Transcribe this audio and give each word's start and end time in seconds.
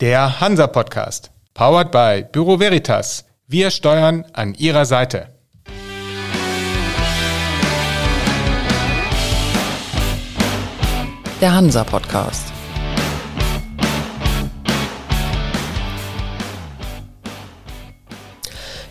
Der 0.00 0.40
Hansa 0.40 0.68
Podcast. 0.68 1.32
Powered 1.54 1.90
by 1.90 2.24
Büro 2.30 2.60
Veritas. 2.60 3.24
Wir 3.48 3.72
steuern 3.72 4.24
an 4.32 4.54
Ihrer 4.54 4.84
Seite. 4.84 5.34
Der 11.40 11.52
Hansa 11.52 11.82
Podcast. 11.82 12.52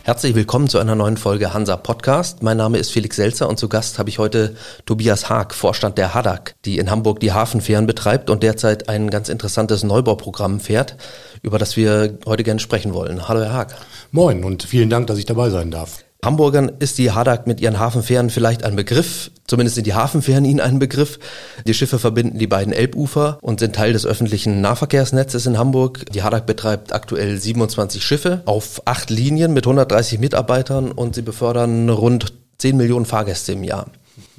Herzlich 0.08 0.36
willkommen 0.36 0.70
zu 0.70 0.80
einer 0.80 0.96
neuen 0.96 1.18
Folge 1.18 1.54
Hansa 1.54 1.76
Podcast. 1.76 2.42
Mein 2.42 2.56
Name 2.56 2.78
ist 2.78 2.92
Felix 2.92 3.18
Selzer 3.18 3.50
und 3.50 3.60
zu 3.60 3.68
Gast 3.68 4.00
habe 4.00 4.08
ich 4.08 4.20
heute 4.20 4.56
Tobias 4.86 5.30
Haag, 5.30 5.54
Vorstand 5.54 5.98
der 5.98 6.14
HADAG, 6.14 6.56
die 6.64 6.78
in 6.78 6.90
Hamburg 6.90 7.20
die 7.20 7.34
Hafenfähren 7.34 7.88
betreibt 7.88 8.30
und 8.30 8.42
derzeit 8.42 8.88
ein 8.88 9.10
ganz 9.10 9.28
interessantes 9.28 9.84
Neubauprogramm 9.84 10.62
fährt, 10.62 10.96
über 11.42 11.60
das 11.60 11.76
wir 11.76 12.20
heute 12.26 12.44
gerne 12.44 12.62
sprechen 12.62 12.94
wollen. 12.94 13.28
Hallo 13.28 13.42
Herr 13.42 13.52
Haag. 13.52 13.76
Moin 14.12 14.46
und 14.46 14.64
vielen 14.64 14.90
Dank, 14.90 15.08
dass 15.08 15.18
ich 15.18 15.26
dabei 15.26 15.50
sein 15.50 15.72
darf. 15.72 16.06
Hamburgern 16.28 16.74
ist 16.80 16.98
die 16.98 17.12
Hadak 17.12 17.48
mit 17.48 17.62
ihren 17.62 17.80
Hafenfähren 17.80 18.30
vielleicht 18.30 18.66
ein 18.66 18.76
Begriff. 18.76 19.32
Zumindest 19.48 19.76
sind 19.76 19.88
die 19.88 19.94
Hafenfähren 19.94 20.44
ihnen 20.44 20.60
ein 20.60 20.78
Begriff. 20.78 21.20
Die 21.66 21.74
Schiffe 21.74 22.00
verbinden 22.00 22.38
die 22.38 22.48
beiden 22.48 22.74
Elbufer 22.74 23.38
und 23.42 23.62
sind 23.62 23.74
Teil 23.74 23.94
des 23.94 24.06
öffentlichen 24.06 24.60
Nahverkehrsnetzes 24.60 25.46
in 25.46 25.58
Hamburg. 25.58 26.06
Die 26.12 26.24
Hadak 26.24 26.46
betreibt 26.46 26.92
aktuell 26.92 27.40
27 27.40 28.04
Schiffe 28.04 28.42
auf 28.44 28.82
acht 28.84 29.10
Linien 29.10 29.54
mit 29.54 29.66
130 29.66 30.20
Mitarbeitern 30.20 30.92
und 30.92 31.16
sie 31.16 31.22
befördern 31.22 31.90
rund 31.90 32.34
10 32.58 32.76
Millionen 32.76 33.06
Fahrgäste 33.06 33.54
im 33.54 33.64
Jahr. 33.64 33.86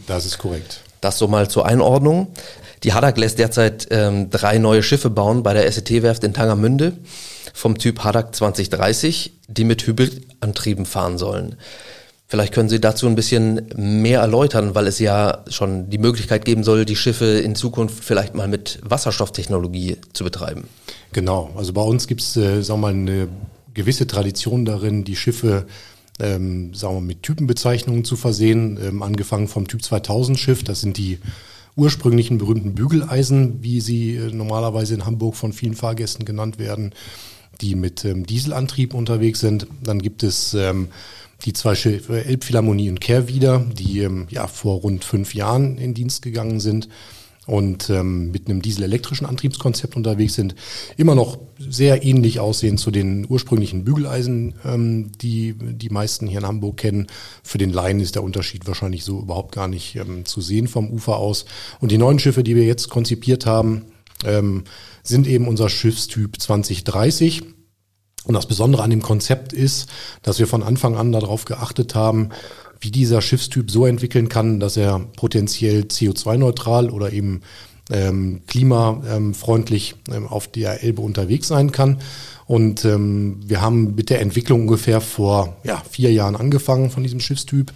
Das 0.06 0.26
ist 0.26 0.36
korrekt. 0.36 0.82
Das 1.00 1.16
so 1.16 1.26
mal 1.26 1.48
zur 1.48 1.64
Einordnung. 1.64 2.34
Die 2.82 2.92
Hadak 2.92 3.16
lässt 3.16 3.38
derzeit 3.38 3.88
ähm, 3.90 4.28
drei 4.28 4.58
neue 4.58 4.82
Schiffe 4.82 5.08
bauen 5.08 5.42
bei 5.42 5.54
der 5.54 5.72
SET-Werft 5.72 6.22
in 6.22 6.34
Tangermünde 6.34 6.92
vom 7.54 7.78
Typ 7.78 8.04
Hadak 8.04 8.34
2030, 8.34 9.37
die 9.48 9.64
mit 9.64 9.86
Hybridantrieben 9.86 10.86
fahren 10.86 11.18
sollen. 11.18 11.56
Vielleicht 12.30 12.52
können 12.52 12.68
Sie 12.68 12.78
dazu 12.78 13.06
ein 13.06 13.14
bisschen 13.14 13.68
mehr 13.74 14.20
erläutern, 14.20 14.74
weil 14.74 14.86
es 14.86 14.98
ja 14.98 15.44
schon 15.48 15.88
die 15.88 15.96
Möglichkeit 15.96 16.44
geben 16.44 16.62
soll, 16.62 16.84
die 16.84 16.94
Schiffe 16.94 17.24
in 17.24 17.54
Zukunft 17.54 18.04
vielleicht 18.04 18.34
mal 18.34 18.48
mit 18.48 18.78
Wasserstofftechnologie 18.82 19.96
zu 20.12 20.24
betreiben. 20.24 20.68
Genau, 21.12 21.50
also 21.56 21.72
bei 21.72 21.80
uns 21.80 22.06
gibt 22.06 22.20
es, 22.20 22.36
äh, 22.36 22.60
sagen 22.60 22.80
wir 22.80 22.88
mal, 22.88 22.92
eine 22.92 23.28
gewisse 23.72 24.06
Tradition 24.06 24.66
darin, 24.66 25.04
die 25.04 25.16
Schiffe 25.16 25.66
ähm, 26.20 26.74
sagen 26.74 26.96
wir, 26.96 27.00
mit 27.00 27.22
Typenbezeichnungen 27.22 28.04
zu 28.04 28.16
versehen, 28.16 28.78
ähm, 28.82 29.02
angefangen 29.02 29.48
vom 29.48 29.66
Typ 29.66 29.82
2000 29.82 30.38
Schiff, 30.38 30.62
das 30.62 30.82
sind 30.82 30.98
die 30.98 31.20
ursprünglichen 31.76 32.36
berühmten 32.36 32.74
Bügeleisen, 32.74 33.62
wie 33.62 33.80
sie 33.80 34.16
äh, 34.16 34.32
normalerweise 34.32 34.94
in 34.94 35.06
Hamburg 35.06 35.36
von 35.36 35.54
vielen 35.54 35.74
Fahrgästen 35.74 36.26
genannt 36.26 36.58
werden 36.58 36.92
die 37.60 37.74
mit 37.74 38.04
ähm, 38.04 38.26
Dieselantrieb 38.26 38.94
unterwegs 38.94 39.40
sind. 39.40 39.66
Dann 39.82 40.00
gibt 40.00 40.22
es 40.22 40.54
ähm, 40.54 40.88
die 41.44 41.52
zwei 41.52 41.74
Schiffe 41.74 42.24
Elbphilharmonie 42.24 42.90
und 42.90 43.00
Kehrwieder, 43.00 43.64
die 43.72 44.00
ähm, 44.00 44.26
ja 44.30 44.46
vor 44.46 44.80
rund 44.80 45.04
fünf 45.04 45.34
Jahren 45.34 45.78
in 45.78 45.94
Dienst 45.94 46.22
gegangen 46.22 46.60
sind 46.60 46.88
und 47.48 47.88
ähm, 47.88 48.30
mit 48.30 48.46
einem 48.48 48.60
dieselelektrischen 48.60 49.26
Antriebskonzept 49.26 49.96
unterwegs 49.96 50.34
sind, 50.34 50.54
immer 50.98 51.14
noch 51.14 51.38
sehr 51.58 52.04
ähnlich 52.04 52.40
aussehen 52.40 52.76
zu 52.76 52.90
den 52.90 53.26
ursprünglichen 53.26 53.84
Bügeleisen, 53.84 54.54
ähm, 54.66 55.12
die 55.22 55.54
die 55.58 55.88
meisten 55.88 56.26
hier 56.26 56.40
in 56.40 56.46
Hamburg 56.46 56.76
kennen. 56.76 57.06
Für 57.42 57.56
den 57.56 57.72
Laien 57.72 58.00
ist 58.00 58.16
der 58.16 58.22
Unterschied 58.22 58.66
wahrscheinlich 58.66 59.02
so 59.02 59.20
überhaupt 59.20 59.54
gar 59.54 59.66
nicht 59.66 59.96
ähm, 59.96 60.26
zu 60.26 60.42
sehen 60.42 60.68
vom 60.68 60.90
Ufer 60.90 61.16
aus. 61.16 61.46
Und 61.80 61.90
die 61.90 61.98
neuen 61.98 62.18
Schiffe, 62.18 62.44
die 62.44 62.54
wir 62.54 62.64
jetzt 62.64 62.90
konzipiert 62.90 63.46
haben, 63.46 63.86
ähm, 64.24 64.64
sind 65.02 65.26
eben 65.26 65.48
unser 65.48 65.68
Schiffstyp 65.68 66.40
2030. 66.40 67.42
Und 68.24 68.34
das 68.34 68.46
Besondere 68.46 68.82
an 68.82 68.90
dem 68.90 69.02
Konzept 69.02 69.52
ist, 69.52 69.88
dass 70.22 70.38
wir 70.38 70.46
von 70.46 70.62
Anfang 70.62 70.96
an 70.96 71.12
darauf 71.12 71.44
geachtet 71.44 71.94
haben, 71.94 72.30
wie 72.80 72.90
dieser 72.90 73.22
Schiffstyp 73.22 73.70
so 73.70 73.86
entwickeln 73.86 74.28
kann, 74.28 74.60
dass 74.60 74.76
er 74.76 75.00
potenziell 75.16 75.82
CO2-neutral 75.82 76.90
oder 76.90 77.12
eben 77.12 77.40
ähm, 77.90 78.42
klimafreundlich 78.46 79.94
ähm, 80.12 80.26
auf 80.26 80.48
der 80.48 80.82
Elbe 80.82 81.00
unterwegs 81.00 81.48
sein 81.48 81.72
kann. 81.72 81.98
Und 82.46 82.84
ähm, 82.84 83.40
wir 83.44 83.60
haben 83.60 83.94
mit 83.94 84.10
der 84.10 84.20
Entwicklung 84.20 84.62
ungefähr 84.62 85.00
vor 85.00 85.56
ja, 85.64 85.82
vier 85.90 86.12
Jahren 86.12 86.36
angefangen 86.36 86.90
von 86.90 87.02
diesem 87.02 87.20
Schiffstyp 87.20 87.72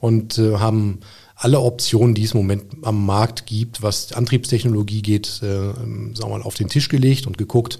und 0.00 0.38
äh, 0.38 0.56
haben 0.56 1.00
alle 1.38 1.60
Optionen, 1.60 2.14
die 2.14 2.24
es 2.24 2.32
im 2.32 2.38
Moment 2.38 2.64
am 2.82 3.06
Markt 3.06 3.46
gibt, 3.46 3.80
was 3.80 4.12
Antriebstechnologie 4.12 5.02
geht, 5.02 5.40
äh, 5.42 5.46
sagen 5.46 6.14
wir 6.18 6.28
mal, 6.28 6.42
auf 6.42 6.54
den 6.54 6.68
Tisch 6.68 6.88
gelegt 6.88 7.28
und 7.28 7.38
geguckt, 7.38 7.78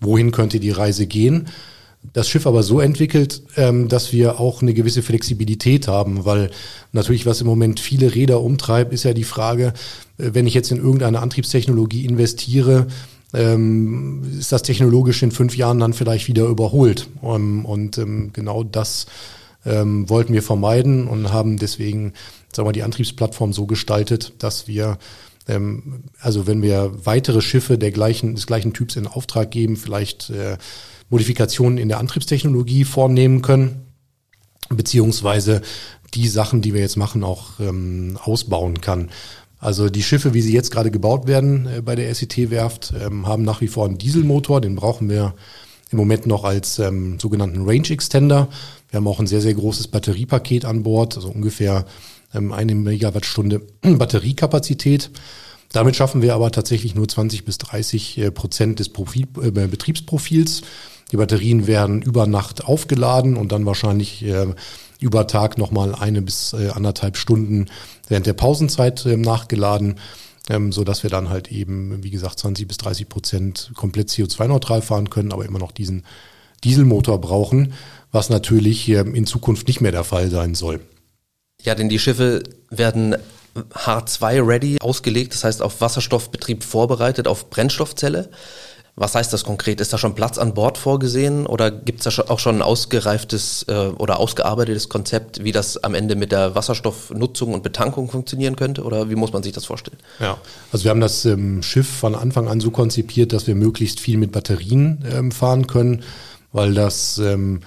wohin 0.00 0.30
könnte 0.30 0.60
die 0.60 0.70
Reise 0.70 1.06
gehen. 1.06 1.48
Das 2.12 2.28
Schiff 2.28 2.46
aber 2.46 2.62
so 2.62 2.80
entwickelt, 2.80 3.42
ähm, 3.56 3.88
dass 3.88 4.12
wir 4.12 4.40
auch 4.40 4.62
eine 4.62 4.74
gewisse 4.74 5.02
Flexibilität 5.02 5.88
haben, 5.88 6.24
weil 6.24 6.50
natürlich, 6.92 7.26
was 7.26 7.40
im 7.40 7.46
Moment 7.48 7.80
viele 7.80 8.14
Räder 8.14 8.40
umtreibt, 8.40 8.92
ist 8.92 9.02
ja 9.02 9.12
die 9.12 9.24
Frage, 9.24 9.74
äh, 10.16 10.30
wenn 10.32 10.46
ich 10.46 10.54
jetzt 10.54 10.70
in 10.70 10.78
irgendeine 10.78 11.20
Antriebstechnologie 11.20 12.06
investiere, 12.06 12.86
ähm, 13.34 14.22
ist 14.38 14.52
das 14.52 14.62
technologisch 14.62 15.22
in 15.22 15.32
fünf 15.32 15.56
Jahren 15.56 15.80
dann 15.80 15.92
vielleicht 15.92 16.28
wieder 16.28 16.46
überholt. 16.46 17.08
Um, 17.20 17.64
und 17.64 17.98
ähm, 17.98 18.30
genau 18.32 18.64
das 18.64 19.06
ähm, 19.64 20.08
wollten 20.08 20.32
wir 20.32 20.42
vermeiden 20.42 21.06
und 21.06 21.32
haben 21.32 21.58
deswegen 21.58 22.14
sagen 22.52 22.68
wir, 22.68 22.72
die 22.72 22.82
Antriebsplattform 22.82 23.52
so 23.52 23.66
gestaltet, 23.66 24.32
dass 24.38 24.66
wir 24.66 24.98
ähm, 25.48 26.04
also 26.20 26.46
wenn 26.46 26.62
wir 26.62 26.92
weitere 27.04 27.40
Schiffe 27.40 27.78
der 27.78 27.90
gleichen, 27.90 28.34
des 28.34 28.46
gleichen 28.46 28.72
Typs 28.72 28.96
in 28.96 29.06
Auftrag 29.06 29.50
geben, 29.50 29.76
vielleicht 29.76 30.30
äh, 30.30 30.56
Modifikationen 31.08 31.78
in 31.78 31.88
der 31.88 31.98
Antriebstechnologie 31.98 32.84
vornehmen 32.84 33.42
können, 33.42 33.86
beziehungsweise 34.68 35.62
die 36.14 36.28
Sachen, 36.28 36.62
die 36.62 36.74
wir 36.74 36.80
jetzt 36.80 36.96
machen, 36.96 37.24
auch 37.24 37.60
ähm, 37.60 38.18
ausbauen 38.22 38.80
kann. 38.80 39.10
Also 39.58 39.90
die 39.90 40.02
Schiffe, 40.02 40.32
wie 40.32 40.40
sie 40.40 40.54
jetzt 40.54 40.70
gerade 40.70 40.90
gebaut 40.90 41.26
werden 41.26 41.66
äh, 41.66 41.82
bei 41.82 41.94
der 41.94 42.12
SET-Werft, 42.14 42.94
ähm, 43.00 43.26
haben 43.26 43.44
nach 43.44 43.60
wie 43.60 43.68
vor 43.68 43.86
einen 43.86 43.98
Dieselmotor. 43.98 44.60
Den 44.60 44.76
brauchen 44.76 45.08
wir 45.10 45.34
im 45.90 45.98
Moment 45.98 46.26
noch 46.26 46.44
als 46.44 46.78
ähm, 46.78 47.18
sogenannten 47.18 47.64
Range 47.64 47.88
Extender. 47.90 48.48
Wir 48.90 48.98
haben 48.98 49.06
auch 49.06 49.20
ein 49.20 49.26
sehr, 49.26 49.40
sehr 49.40 49.54
großes 49.54 49.88
Batteriepaket 49.88 50.64
an 50.64 50.82
Bord, 50.82 51.16
also 51.16 51.28
ungefähr 51.28 51.86
ähm, 52.34 52.52
eine 52.52 52.74
Megawattstunde 52.74 53.62
Batteriekapazität. 53.82 55.10
Damit 55.72 55.94
schaffen 55.94 56.22
wir 56.22 56.34
aber 56.34 56.50
tatsächlich 56.50 56.94
nur 56.94 57.08
20 57.08 57.44
bis 57.44 57.58
30 57.58 58.18
äh, 58.18 58.30
Prozent 58.30 58.80
des 58.80 58.88
Profil, 58.88 59.28
äh, 59.40 59.50
Betriebsprofils. 59.50 60.62
Die 61.12 61.16
Batterien 61.16 61.66
werden 61.66 62.02
über 62.02 62.26
Nacht 62.26 62.64
aufgeladen 62.64 63.36
und 63.36 63.52
dann 63.52 63.66
wahrscheinlich 63.66 64.24
äh, 64.24 64.46
über 65.00 65.26
Tag 65.26 65.58
nochmal 65.58 65.94
eine 65.94 66.22
bis 66.22 66.52
äh, 66.52 66.68
anderthalb 66.70 67.16
Stunden 67.16 67.66
während 68.08 68.26
der 68.26 68.34
Pausenzeit 68.34 69.06
äh, 69.06 69.16
nachgeladen, 69.16 69.96
ähm, 70.48 70.72
so 70.72 70.84
dass 70.84 71.02
wir 71.02 71.10
dann 71.10 71.30
halt 71.30 71.50
eben, 71.50 72.02
wie 72.02 72.10
gesagt, 72.10 72.38
20 72.40 72.68
bis 72.68 72.76
30 72.78 73.08
Prozent 73.08 73.72
komplett 73.74 74.08
CO2-neutral 74.08 74.82
fahren 74.82 75.10
können, 75.10 75.32
aber 75.32 75.44
immer 75.44 75.58
noch 75.58 75.72
diesen 75.72 76.04
Dieselmotor 76.64 77.20
brauchen, 77.20 77.72
was 78.12 78.30
natürlich 78.30 78.88
äh, 78.88 79.00
in 79.00 79.26
Zukunft 79.26 79.68
nicht 79.68 79.80
mehr 79.80 79.92
der 79.92 80.04
Fall 80.04 80.30
sein 80.30 80.54
soll. 80.54 80.80
Ja, 81.62 81.74
denn 81.74 81.88
die 81.88 81.98
Schiffe 81.98 82.42
werden 82.70 83.16
H2-ready 83.54 84.78
ausgelegt, 84.80 85.34
das 85.34 85.44
heißt 85.44 85.62
auf 85.62 85.80
Wasserstoffbetrieb 85.80 86.64
vorbereitet, 86.64 87.28
auf 87.28 87.50
Brennstoffzelle. 87.50 88.30
Was 88.96 89.14
heißt 89.14 89.32
das 89.32 89.44
konkret? 89.44 89.80
Ist 89.80 89.92
da 89.92 89.98
schon 89.98 90.14
Platz 90.14 90.36
an 90.36 90.52
Bord 90.52 90.76
vorgesehen 90.76 91.46
oder 91.46 91.70
gibt 91.70 92.04
es 92.04 92.14
da 92.14 92.24
auch 92.28 92.38
schon 92.38 92.56
ein 92.56 92.62
ausgereiftes 92.62 93.64
äh, 93.68 93.72
oder 93.72 94.18
ausgearbeitetes 94.18 94.88
Konzept, 94.88 95.42
wie 95.42 95.52
das 95.52 95.82
am 95.82 95.94
Ende 95.94 96.16
mit 96.16 96.32
der 96.32 96.54
Wasserstoffnutzung 96.54 97.54
und 97.54 97.62
Betankung 97.62 98.10
funktionieren 98.10 98.56
könnte? 98.56 98.82
Oder 98.82 99.08
wie 99.08 99.14
muss 99.14 99.32
man 99.32 99.42
sich 99.42 99.52
das 99.52 99.64
vorstellen? 99.64 99.96
Ja, 100.18 100.38
also 100.72 100.84
wir 100.84 100.90
haben 100.90 101.00
das 101.00 101.24
ähm, 101.24 101.62
Schiff 101.62 101.88
von 101.88 102.14
Anfang 102.14 102.48
an 102.48 102.60
so 102.60 102.70
konzipiert, 102.70 103.32
dass 103.32 103.46
wir 103.46 103.54
möglichst 103.54 104.00
viel 104.00 104.18
mit 104.18 104.32
Batterien 104.32 105.04
ähm, 105.10 105.32
fahren 105.32 105.66
können, 105.66 106.02
weil 106.52 106.74
das 106.74 107.16
ähm, 107.18 107.60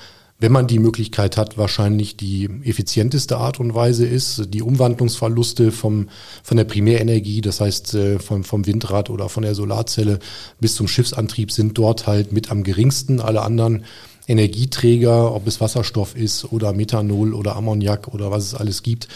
wenn 0.43 0.51
man 0.51 0.67
die 0.67 0.79
Möglichkeit 0.79 1.37
hat, 1.37 1.57
wahrscheinlich 1.57 2.17
die 2.17 2.49
effizienteste 2.65 3.37
Art 3.37 3.61
und 3.61 3.73
Weise 3.75 4.05
ist. 4.05 4.53
Die 4.53 4.61
Umwandlungsverluste 4.61 5.71
vom, 5.71 6.09
von 6.43 6.57
der 6.57 6.65
Primärenergie, 6.65 7.39
das 7.39 7.61
heißt 7.61 7.93
äh, 7.93 8.19
vom, 8.19 8.43
vom 8.43 8.65
Windrad 8.65 9.09
oder 9.09 9.29
von 9.29 9.43
der 9.43 9.55
Solarzelle 9.55 10.19
bis 10.59 10.75
zum 10.75 10.89
Schiffsantrieb 10.89 11.49
sind 11.49 11.77
dort 11.77 12.07
halt 12.07 12.33
mit 12.33 12.51
am 12.51 12.63
geringsten. 12.63 13.21
Alle 13.21 13.41
anderen 13.41 13.85
Energieträger, 14.27 15.33
ob 15.33 15.47
es 15.47 15.61
Wasserstoff 15.61 16.13
ist 16.17 16.51
oder 16.51 16.73
Methanol 16.73 17.35
oder 17.35 17.55
Ammoniak 17.55 18.09
oder 18.09 18.29
was 18.29 18.43
es 18.43 18.53
alles 18.53 18.83
gibt, 18.83 19.07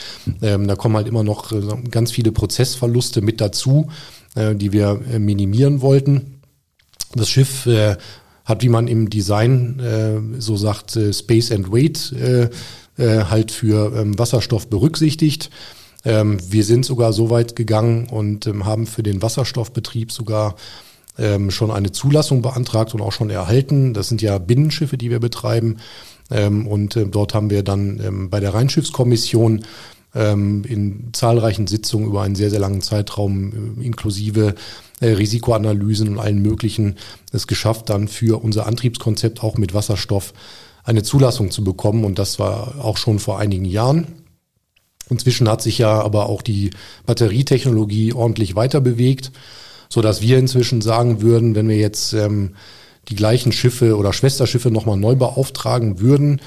ähm, 0.41 0.65
da 0.65 0.77
kommen 0.77 0.95
halt 0.95 1.09
immer 1.09 1.25
noch 1.25 1.51
äh, 1.51 1.61
ganz 1.91 2.13
viele 2.13 2.31
Prozessverluste 2.31 3.21
mit 3.21 3.41
dazu, 3.41 3.89
äh, 4.35 4.55
die 4.55 4.71
wir 4.71 5.01
äh, 5.11 5.19
minimieren 5.19 5.81
wollten. 5.81 6.39
Das 7.15 7.27
Schiff 7.29 7.65
äh, 7.65 7.97
hat, 8.47 8.63
wie 8.63 8.69
man 8.69 8.87
im 8.87 9.09
Design 9.09 9.79
äh, 9.79 10.39
so 10.41 10.55
sagt, 10.55 10.95
äh, 10.95 11.11
Space 11.11 11.51
and 11.51 11.69
Weight 11.71 12.13
äh, 12.13 12.49
äh, 12.97 13.25
halt 13.25 13.51
für 13.51 13.93
ähm, 13.93 14.17
Wasserstoff 14.17 14.69
berücksichtigt. 14.69 15.49
Ähm, 16.05 16.37
wir 16.49 16.63
sind 16.63 16.85
sogar 16.85 17.11
so 17.11 17.29
weit 17.29 17.57
gegangen 17.57 18.07
und 18.07 18.47
ähm, 18.47 18.65
haben 18.65 18.87
für 18.87 19.03
den 19.03 19.21
Wasserstoffbetrieb 19.21 20.13
sogar 20.13 20.55
ähm, 21.19 21.51
schon 21.51 21.71
eine 21.71 21.91
Zulassung 21.91 22.41
beantragt 22.41 22.93
und 22.93 23.01
auch 23.01 23.11
schon 23.11 23.29
erhalten. 23.29 23.93
Das 23.93 24.07
sind 24.07 24.21
ja 24.21 24.37
Binnenschiffe, 24.37 24.97
die 24.97 25.09
wir 25.09 25.19
betreiben. 25.19 25.77
Ähm, 26.31 26.67
und 26.67 26.95
äh, 26.95 27.05
dort 27.05 27.33
haben 27.33 27.49
wir 27.49 27.63
dann 27.63 27.99
ähm, 27.99 28.29
bei 28.29 28.39
der 28.39 28.53
Rheinschiffskommission 28.53 29.63
in 30.13 31.09
zahlreichen 31.11 31.67
Sitzungen 31.67 32.07
über 32.07 32.23
einen 32.23 32.33
sehr, 32.33 32.49
sehr 32.49 32.61
langen 32.61 32.81
Zeitraum 32.81 33.77
äh, 33.77 33.85
inklusive 33.85 34.55
äh, 34.99 35.09
Risikoanalysen 35.09 36.09
und 36.09 36.19
allen 36.19 36.41
möglichen 36.41 36.95
es 37.31 37.47
geschafft, 37.47 37.89
dann 37.89 38.07
für 38.07 38.43
unser 38.43 38.65
Antriebskonzept 38.65 39.43
auch 39.43 39.57
mit 39.57 39.73
Wasserstoff 39.73 40.33
eine 40.83 41.03
Zulassung 41.03 41.51
zu 41.51 41.63
bekommen. 41.63 42.03
Und 42.03 42.17
das 42.19 42.39
war 42.39 42.75
auch 42.83 42.97
schon 42.97 43.19
vor 43.19 43.39
einigen 43.39 43.65
Jahren. 43.65 44.07
Inzwischen 45.09 45.49
hat 45.49 45.61
sich 45.61 45.77
ja 45.77 46.01
aber 46.01 46.27
auch 46.27 46.41
die 46.41 46.71
Batterietechnologie 47.05 48.13
ordentlich 48.13 48.55
weiter 48.55 48.81
bewegt, 48.81 49.31
so 49.89 50.01
dass 50.01 50.21
wir 50.21 50.37
inzwischen 50.37 50.81
sagen 50.81 51.21
würden, 51.21 51.55
wenn 51.55 51.69
wir 51.69 51.77
jetzt 51.77 52.13
ähm, 52.13 52.55
die 53.07 53.15
gleichen 53.15 53.51
Schiffe 53.51 53.95
oder 53.97 54.11
Schwesterschiffe 54.11 54.69
nochmal 54.69 54.97
neu 54.97 55.15
beauftragen 55.15 55.99
würden, 55.99 56.41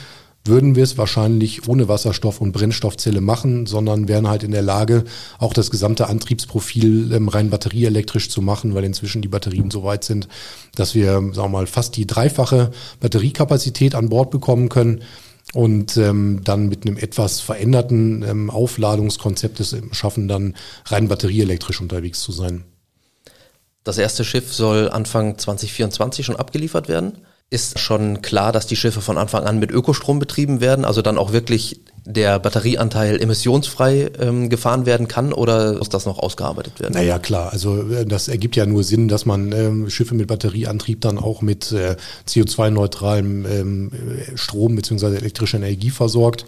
würden 0.44 0.74
wir 0.74 0.84
es 0.84 0.96
wahrscheinlich 0.96 1.68
ohne 1.68 1.88
Wasserstoff- 1.88 2.40
und 2.40 2.52
Brennstoffzelle 2.52 3.20
machen, 3.20 3.66
sondern 3.66 4.08
wären 4.08 4.28
halt 4.28 4.42
in 4.42 4.52
der 4.52 4.62
Lage, 4.62 5.04
auch 5.38 5.52
das 5.52 5.70
gesamte 5.70 6.08
Antriebsprofil 6.08 7.12
ähm, 7.12 7.28
rein 7.28 7.50
batterieelektrisch 7.50 8.30
zu 8.30 8.40
machen, 8.40 8.74
weil 8.74 8.84
inzwischen 8.84 9.22
die 9.22 9.28
Batterien 9.28 9.70
so 9.70 9.84
weit 9.84 10.04
sind, 10.04 10.28
dass 10.74 10.94
wir, 10.94 11.12
sagen 11.12 11.34
wir 11.34 11.48
mal, 11.48 11.66
fast 11.66 11.96
die 11.96 12.06
dreifache 12.06 12.70
Batteriekapazität 13.00 13.94
an 13.94 14.08
Bord 14.08 14.30
bekommen 14.30 14.68
können 14.68 15.02
und 15.52 15.96
ähm, 15.96 16.40
dann 16.44 16.68
mit 16.68 16.86
einem 16.86 16.96
etwas 16.96 17.40
veränderten 17.40 18.22
ähm, 18.22 18.50
Aufladungskonzept 18.50 19.60
es 19.60 19.76
schaffen, 19.92 20.28
dann 20.28 20.54
rein 20.86 21.08
batterieelektrisch 21.08 21.80
unterwegs 21.80 22.20
zu 22.20 22.32
sein. 22.32 22.64
Das 23.84 23.98
erste 23.98 24.24
Schiff 24.24 24.52
soll 24.52 24.90
Anfang 24.90 25.38
2024 25.38 26.24
schon 26.24 26.36
abgeliefert 26.36 26.88
werden. 26.88 27.18
Ist 27.52 27.80
schon 27.80 28.22
klar, 28.22 28.52
dass 28.52 28.68
die 28.68 28.76
Schiffe 28.76 29.00
von 29.00 29.18
Anfang 29.18 29.42
an 29.42 29.58
mit 29.58 29.72
Ökostrom 29.72 30.20
betrieben 30.20 30.60
werden, 30.60 30.84
also 30.84 31.02
dann 31.02 31.18
auch 31.18 31.32
wirklich 31.32 31.80
der 32.04 32.38
Batterieanteil 32.38 33.20
emissionsfrei 33.20 34.10
ähm, 34.20 34.48
gefahren 34.48 34.86
werden 34.86 35.08
kann 35.08 35.32
oder 35.32 35.74
muss 35.74 35.88
das 35.88 36.06
noch 36.06 36.18
ausgearbeitet 36.18 36.78
werden? 36.78 36.94
Naja, 36.94 37.18
klar. 37.18 37.52
Also 37.52 37.90
äh, 37.90 38.06
das 38.06 38.28
ergibt 38.28 38.56
ja 38.56 38.66
nur 38.66 38.84
Sinn, 38.84 39.08
dass 39.08 39.26
man 39.26 39.52
ähm, 39.52 39.90
Schiffe 39.90 40.14
mit 40.14 40.28
Batterieantrieb 40.28 41.00
dann 41.00 41.18
auch 41.18 41.42
mit 41.42 41.72
äh, 41.72 41.96
CO2-neutralem 42.28 43.46
ähm, 43.46 43.90
Strom 44.36 44.76
beziehungsweise 44.76 45.16
elektrischer 45.16 45.58
Energie 45.58 45.90
versorgt. 45.90 46.46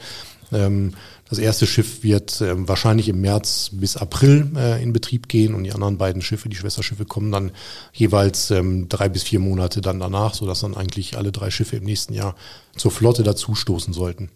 Ähm, 0.52 0.94
das 1.28 1.38
erste 1.38 1.66
Schiff 1.66 2.02
wird 2.02 2.40
äh, 2.40 2.69
wahrscheinlich 2.69 3.08
im 3.08 3.20
März 3.20 3.70
bis 3.72 3.96
April 3.96 4.50
äh, 4.56 4.82
in 4.82 4.93
Betrieb 4.93 5.28
gehen 5.28 5.54
und 5.54 5.64
die 5.64 5.72
anderen 5.72 5.99
beiden 5.99 6.20
Schiffe, 6.20 6.49
die 6.49 6.56
Schwesterschiffe, 6.56 7.04
kommen 7.04 7.32
dann 7.32 7.52
jeweils 7.93 8.50
ähm, 8.50 8.88
drei 8.88 9.08
bis 9.08 9.22
vier 9.22 9.40
Monate 9.40 9.81
dann 9.81 10.00
danach, 10.00 10.34
sodass 10.34 10.60
dann 10.60 10.76
eigentlich 10.76 11.16
alle 11.16 11.32
drei 11.32 11.50
Schiffe 11.50 11.76
im 11.76 11.84
nächsten 11.84 12.12
Jahr 12.12 12.37
zur 12.76 12.90
Flotte 12.90 13.22
dazustoßen 13.22 13.94
sollten. 13.94 14.31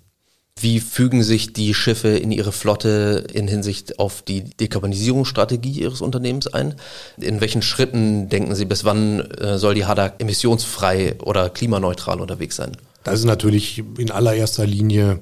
Wie 0.58 0.80
fügen 0.80 1.22
sich 1.22 1.52
die 1.52 1.74
Schiffe 1.74 2.08
in 2.08 2.32
ihre 2.32 2.50
Flotte 2.50 3.26
in 3.30 3.46
Hinsicht 3.46 3.98
auf 3.98 4.22
die 4.22 4.44
Dekarbonisierungsstrategie 4.44 5.82
Ihres 5.82 6.00
Unternehmens 6.00 6.46
ein? 6.46 6.76
In 7.18 7.42
welchen 7.42 7.60
Schritten 7.60 8.30
denken 8.30 8.54
Sie, 8.54 8.64
bis 8.64 8.84
wann 8.84 9.20
äh, 9.20 9.58
soll 9.58 9.74
die 9.74 9.84
HADA 9.84 10.14
emissionsfrei 10.18 11.16
oder 11.20 11.50
klimaneutral 11.50 12.22
unterwegs 12.22 12.56
sein? 12.56 12.72
Das 13.04 13.18
ist 13.18 13.26
natürlich 13.26 13.84
in 13.98 14.10
allererster 14.10 14.66
Linie 14.66 15.20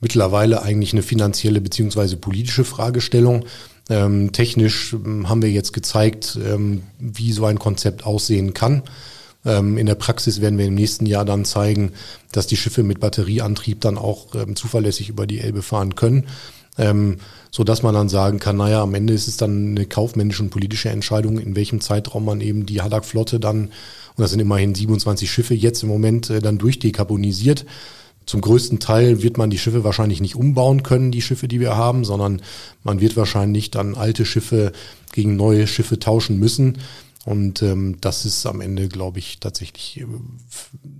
mittlerweile 0.00 0.62
eigentlich 0.62 0.92
eine 0.92 1.02
finanzielle 1.02 1.60
beziehungsweise 1.60 2.16
politische 2.16 2.64
Fragestellung. 2.64 3.44
Ähm, 3.88 4.32
technisch 4.32 4.92
ähm, 4.92 5.28
haben 5.28 5.42
wir 5.42 5.50
jetzt 5.50 5.72
gezeigt, 5.72 6.38
ähm, 6.44 6.82
wie 6.98 7.32
so 7.32 7.44
ein 7.44 7.58
Konzept 7.58 8.04
aussehen 8.04 8.54
kann. 8.54 8.82
Ähm, 9.44 9.78
in 9.78 9.86
der 9.86 9.94
Praxis 9.94 10.40
werden 10.40 10.58
wir 10.58 10.66
im 10.66 10.74
nächsten 10.74 11.06
Jahr 11.06 11.24
dann 11.24 11.44
zeigen, 11.44 11.92
dass 12.32 12.46
die 12.46 12.56
Schiffe 12.56 12.82
mit 12.82 13.00
Batterieantrieb 13.00 13.80
dann 13.80 13.98
auch 13.98 14.34
ähm, 14.34 14.54
zuverlässig 14.54 15.08
über 15.08 15.26
die 15.26 15.40
Elbe 15.40 15.62
fahren 15.62 15.94
können. 15.94 16.26
Ähm, 16.78 17.18
so 17.50 17.64
dass 17.64 17.82
man 17.82 17.94
dann 17.94 18.08
sagen 18.08 18.38
kann, 18.38 18.56
naja, 18.56 18.82
am 18.82 18.94
Ende 18.94 19.12
ist 19.12 19.26
es 19.26 19.36
dann 19.36 19.70
eine 19.70 19.86
kaufmännische 19.86 20.42
und 20.42 20.50
politische 20.50 20.88
Entscheidung, 20.88 21.38
in 21.38 21.56
welchem 21.56 21.80
Zeitraum 21.80 22.24
man 22.24 22.40
eben 22.40 22.64
die 22.64 22.80
Haddock-Flotte 22.80 23.40
dann, 23.40 23.64
und 23.64 24.22
das 24.22 24.30
sind 24.30 24.40
immerhin 24.40 24.74
27 24.74 25.30
Schiffe, 25.30 25.54
jetzt 25.54 25.82
im 25.82 25.88
Moment 25.88 26.30
äh, 26.30 26.40
dann 26.40 26.58
durchdekarbonisiert. 26.58 27.66
Zum 28.30 28.42
größten 28.42 28.78
Teil 28.78 29.24
wird 29.24 29.38
man 29.38 29.50
die 29.50 29.58
Schiffe 29.58 29.82
wahrscheinlich 29.82 30.20
nicht 30.20 30.36
umbauen 30.36 30.84
können, 30.84 31.10
die 31.10 31.20
Schiffe, 31.20 31.48
die 31.48 31.58
wir 31.58 31.76
haben, 31.76 32.04
sondern 32.04 32.42
man 32.84 33.00
wird 33.00 33.16
wahrscheinlich 33.16 33.72
dann 33.72 33.96
alte 33.96 34.24
Schiffe 34.24 34.70
gegen 35.12 35.34
neue 35.34 35.66
Schiffe 35.66 35.98
tauschen 35.98 36.38
müssen. 36.38 36.78
Und 37.24 37.60
ähm, 37.62 37.96
das 38.00 38.24
ist 38.24 38.46
am 38.46 38.60
Ende, 38.60 38.86
glaube 38.86 39.18
ich, 39.18 39.40
tatsächlich 39.40 40.00
äh, 40.00 40.06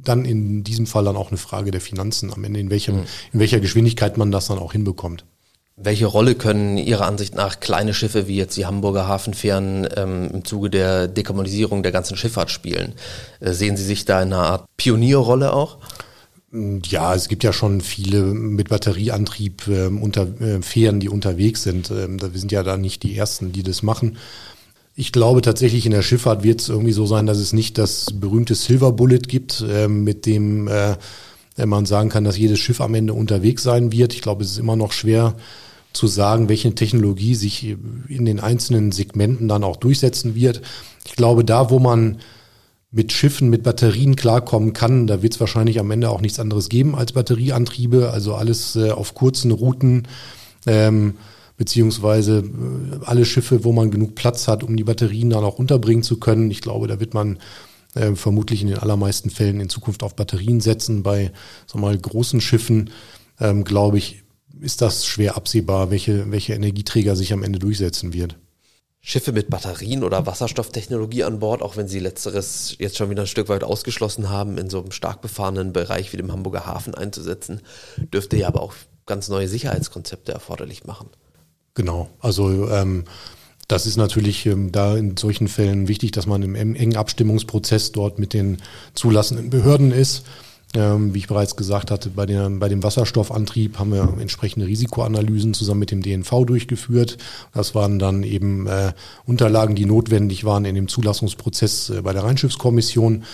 dann 0.02 0.24
in 0.24 0.64
diesem 0.64 0.88
Fall 0.88 1.04
dann 1.04 1.14
auch 1.14 1.28
eine 1.28 1.36
Frage 1.36 1.70
der 1.70 1.80
Finanzen 1.80 2.32
am 2.32 2.42
Ende, 2.42 2.58
in 2.58 2.68
welchem, 2.68 2.96
mhm. 2.96 3.06
in 3.32 3.38
welcher 3.38 3.60
Geschwindigkeit 3.60 4.18
man 4.18 4.32
das 4.32 4.48
dann 4.48 4.58
auch 4.58 4.72
hinbekommt. 4.72 5.24
Welche 5.76 6.06
Rolle 6.06 6.34
können 6.34 6.78
Ihrer 6.78 7.06
Ansicht 7.06 7.36
nach 7.36 7.60
kleine 7.60 7.94
Schiffe 7.94 8.26
wie 8.26 8.38
jetzt 8.38 8.56
die 8.56 8.66
Hamburger 8.66 9.06
Hafenfähren 9.06 9.88
ähm, 9.96 10.30
im 10.32 10.44
Zuge 10.44 10.68
der 10.68 11.06
Dekarbonisierung 11.06 11.84
der 11.84 11.92
ganzen 11.92 12.16
Schifffahrt 12.16 12.50
spielen? 12.50 12.94
Äh, 13.38 13.52
sehen 13.52 13.76
Sie 13.76 13.84
sich 13.84 14.04
da 14.04 14.20
in 14.20 14.32
einer 14.32 14.48
Art 14.48 14.64
Pionierrolle 14.76 15.52
auch? 15.52 15.78
Ja, 16.52 17.14
es 17.14 17.28
gibt 17.28 17.44
ja 17.44 17.52
schon 17.52 17.80
viele 17.80 18.22
mit 18.22 18.70
Batterieantrieb 18.70 19.68
äh, 19.68 19.86
unter 19.86 20.22
äh, 20.40 20.60
Fähren, 20.62 20.98
die 20.98 21.08
unterwegs 21.08 21.62
sind. 21.62 21.92
Ähm, 21.92 22.20
wir 22.20 22.40
sind 22.40 22.50
ja 22.50 22.64
da 22.64 22.76
nicht 22.76 23.04
die 23.04 23.16
Ersten, 23.16 23.52
die 23.52 23.62
das 23.62 23.84
machen. 23.84 24.16
Ich 24.96 25.12
glaube 25.12 25.42
tatsächlich 25.42 25.86
in 25.86 25.92
der 25.92 26.02
Schifffahrt 26.02 26.42
wird 26.42 26.60
es 26.60 26.68
irgendwie 26.68 26.92
so 26.92 27.06
sein, 27.06 27.26
dass 27.26 27.38
es 27.38 27.52
nicht 27.52 27.78
das 27.78 28.06
berühmte 28.12 28.56
Silver 28.56 28.90
Bullet 28.90 29.20
gibt, 29.20 29.64
äh, 29.68 29.86
mit 29.86 30.26
dem 30.26 30.66
äh, 30.66 30.96
man 31.56 31.86
sagen 31.86 32.08
kann, 32.08 32.24
dass 32.24 32.36
jedes 32.38 32.58
Schiff 32.58 32.80
am 32.80 32.94
Ende 32.94 33.12
unterwegs 33.12 33.62
sein 33.62 33.92
wird. 33.92 34.12
Ich 34.12 34.22
glaube, 34.22 34.42
es 34.42 34.52
ist 34.52 34.58
immer 34.58 34.76
noch 34.76 34.92
schwer 34.92 35.36
zu 35.92 36.08
sagen, 36.08 36.48
welche 36.48 36.74
Technologie 36.74 37.34
sich 37.34 37.76
in 38.08 38.24
den 38.24 38.40
einzelnen 38.40 38.92
Segmenten 38.92 39.46
dann 39.46 39.62
auch 39.62 39.76
durchsetzen 39.76 40.34
wird. 40.34 40.62
Ich 41.06 41.16
glaube, 41.16 41.44
da, 41.44 41.70
wo 41.70 41.78
man 41.78 42.18
mit 42.92 43.12
Schiffen, 43.12 43.50
mit 43.50 43.62
Batterien 43.62 44.16
klarkommen 44.16 44.72
kann, 44.72 45.06
da 45.06 45.22
wird 45.22 45.34
es 45.34 45.40
wahrscheinlich 45.40 45.78
am 45.78 45.90
Ende 45.90 46.10
auch 46.10 46.20
nichts 46.20 46.40
anderes 46.40 46.68
geben 46.68 46.96
als 46.96 47.12
Batterieantriebe, 47.12 48.10
also 48.10 48.34
alles 48.34 48.74
äh, 48.76 48.90
auf 48.90 49.14
kurzen 49.14 49.52
Routen, 49.52 50.08
ähm, 50.66 51.14
beziehungsweise 51.56 52.38
äh, 52.38 53.04
alle 53.04 53.24
Schiffe, 53.24 53.64
wo 53.64 53.72
man 53.72 53.92
genug 53.92 54.16
Platz 54.16 54.48
hat, 54.48 54.64
um 54.64 54.76
die 54.76 54.84
Batterien 54.84 55.30
dann 55.30 55.44
auch 55.44 55.58
unterbringen 55.58 56.02
zu 56.02 56.18
können. 56.18 56.50
Ich 56.50 56.62
glaube, 56.62 56.88
da 56.88 56.98
wird 56.98 57.14
man 57.14 57.38
äh, 57.94 58.14
vermutlich 58.16 58.62
in 58.62 58.68
den 58.68 58.78
allermeisten 58.78 59.30
Fällen 59.30 59.60
in 59.60 59.68
Zukunft 59.68 60.02
auf 60.02 60.16
Batterien 60.16 60.60
setzen. 60.60 61.04
Bei 61.04 61.30
so 61.66 61.78
mal 61.78 61.96
großen 61.96 62.40
Schiffen, 62.40 62.90
ähm, 63.38 63.62
glaube 63.62 63.98
ich, 63.98 64.24
ist 64.60 64.82
das 64.82 65.06
schwer 65.06 65.36
absehbar, 65.36 65.90
welche, 65.90 66.30
welche 66.32 66.54
Energieträger 66.54 67.14
sich 67.14 67.32
am 67.32 67.44
Ende 67.44 67.60
durchsetzen 67.60 68.12
wird. 68.12 68.36
Schiffe 69.02 69.32
mit 69.32 69.48
Batterien 69.48 70.04
oder 70.04 70.26
Wasserstofftechnologie 70.26 71.24
an 71.24 71.38
Bord, 71.38 71.62
auch 71.62 71.76
wenn 71.76 71.88
sie 71.88 72.00
letzteres 72.00 72.76
jetzt 72.78 72.98
schon 72.98 73.08
wieder 73.08 73.22
ein 73.22 73.26
Stück 73.26 73.48
weit 73.48 73.64
ausgeschlossen 73.64 74.28
haben, 74.28 74.58
in 74.58 74.68
so 74.68 74.80
einem 74.80 74.92
stark 74.92 75.22
befahrenen 75.22 75.72
Bereich 75.72 76.12
wie 76.12 76.18
dem 76.18 76.30
Hamburger 76.30 76.66
Hafen 76.66 76.94
einzusetzen, 76.94 77.62
dürfte 78.12 78.36
ja 78.36 78.48
aber 78.48 78.62
auch 78.62 78.74
ganz 79.06 79.28
neue 79.28 79.48
Sicherheitskonzepte 79.48 80.32
erforderlich 80.32 80.84
machen. 80.84 81.08
Genau, 81.74 82.10
also 82.20 82.68
ähm, 82.68 83.04
das 83.68 83.86
ist 83.86 83.96
natürlich 83.96 84.44
ähm, 84.46 84.70
da 84.70 84.96
in 84.96 85.16
solchen 85.16 85.48
Fällen 85.48 85.88
wichtig, 85.88 86.10
dass 86.10 86.26
man 86.26 86.42
im 86.42 86.54
engen 86.54 86.96
Abstimmungsprozess 86.96 87.92
dort 87.92 88.18
mit 88.18 88.34
den 88.34 88.58
zulassenden 88.94 89.48
Behörden 89.48 89.92
ist. 89.92 90.24
Ähm, 90.72 91.14
wie 91.14 91.18
ich 91.18 91.26
bereits 91.26 91.56
gesagt 91.56 91.90
hatte, 91.90 92.10
bei, 92.10 92.26
der, 92.26 92.48
bei 92.48 92.68
dem 92.68 92.84
Wasserstoffantrieb 92.84 93.80
haben 93.80 93.92
wir 93.92 94.14
entsprechende 94.20 94.68
Risikoanalysen 94.68 95.52
zusammen 95.52 95.80
mit 95.80 95.90
dem 95.90 96.00
DNV 96.00 96.44
durchgeführt. 96.46 97.18
Das 97.52 97.74
waren 97.74 97.98
dann 97.98 98.22
eben 98.22 98.68
äh, 98.68 98.92
Unterlagen, 99.26 99.74
die 99.74 99.84
notwendig 99.84 100.44
waren 100.44 100.64
in 100.64 100.76
dem 100.76 100.86
Zulassungsprozess 100.86 101.90
äh, 101.90 102.02
bei 102.02 102.12
der 102.12 102.22
Rheinschiffskommission, 102.22 103.24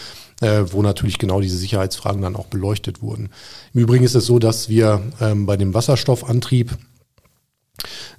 äh, 0.40 0.62
wo 0.70 0.80
natürlich 0.80 1.18
genau 1.18 1.42
diese 1.42 1.58
Sicherheitsfragen 1.58 2.22
dann 2.22 2.36
auch 2.36 2.46
beleuchtet 2.46 3.02
wurden. 3.02 3.28
Im 3.74 3.82
Übrigen 3.82 4.04
ist 4.04 4.14
es 4.14 4.24
so, 4.24 4.38
dass 4.38 4.70
wir 4.70 5.02
ähm, 5.20 5.44
bei 5.44 5.58
dem 5.58 5.74
Wasserstoffantrieb 5.74 6.78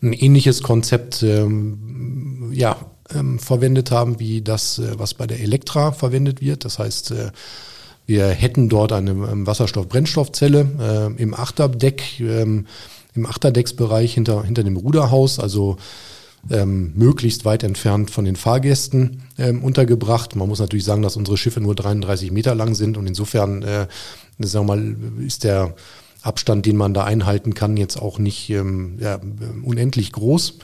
ein 0.03 0.13
ähnliches 0.13 0.61
Konzept 0.61 1.23
ähm, 1.23 2.51
ja, 2.53 2.77
ähm, 3.13 3.39
verwendet 3.39 3.89
haben, 3.89 4.19
wie 4.19 4.43
das, 4.43 4.77
äh, 4.77 4.99
was 4.99 5.15
bei 5.15 5.25
der 5.25 5.39
Elektra 5.39 5.91
verwendet 5.91 6.39
wird. 6.39 6.65
Das 6.65 6.77
heißt, 6.77 7.11
äh, 7.11 7.31
wir 8.07 8.29
hätten 8.29 8.69
dort 8.69 8.93
eine 8.93 9.11
ähm, 9.11 9.45
Wasserstoff-Brennstoffzelle 9.45 11.11
äh, 11.17 11.21
im 11.21 11.33
Achterdeck, 11.33 12.19
ähm, 12.21 12.65
im 13.13 13.25
Achterdecksbereich 13.25 14.13
hinter, 14.13 14.43
hinter 14.43 14.63
dem 14.63 14.77
Ruderhaus, 14.77 15.39
also 15.39 15.77
ähm, 16.49 16.93
möglichst 16.95 17.43
weit 17.43 17.63
entfernt 17.63 18.09
von 18.09 18.23
den 18.23 18.37
Fahrgästen 18.37 19.23
ähm, 19.37 19.61
untergebracht. 19.61 20.37
Man 20.37 20.47
muss 20.47 20.59
natürlich 20.59 20.85
sagen, 20.85 21.01
dass 21.01 21.17
unsere 21.17 21.37
Schiffe 21.37 21.59
nur 21.59 21.75
33 21.75 22.31
Meter 22.31 22.55
lang 22.55 22.75
sind 22.75 22.97
und 22.97 23.07
insofern, 23.07 23.61
äh, 23.63 23.87
sagen 24.39 24.67
wir 24.67 24.75
mal, 24.75 24.95
ist 25.25 25.43
der 25.43 25.75
Abstand, 26.21 26.65
den 26.65 26.77
man 26.77 26.93
da 26.93 27.03
einhalten 27.03 27.53
kann, 27.53 27.75
jetzt 27.75 28.01
auch 28.01 28.19
nicht 28.19 28.49
ähm, 28.49 28.97
ja, 29.01 29.19
unendlich 29.63 30.13
groß. 30.13 30.59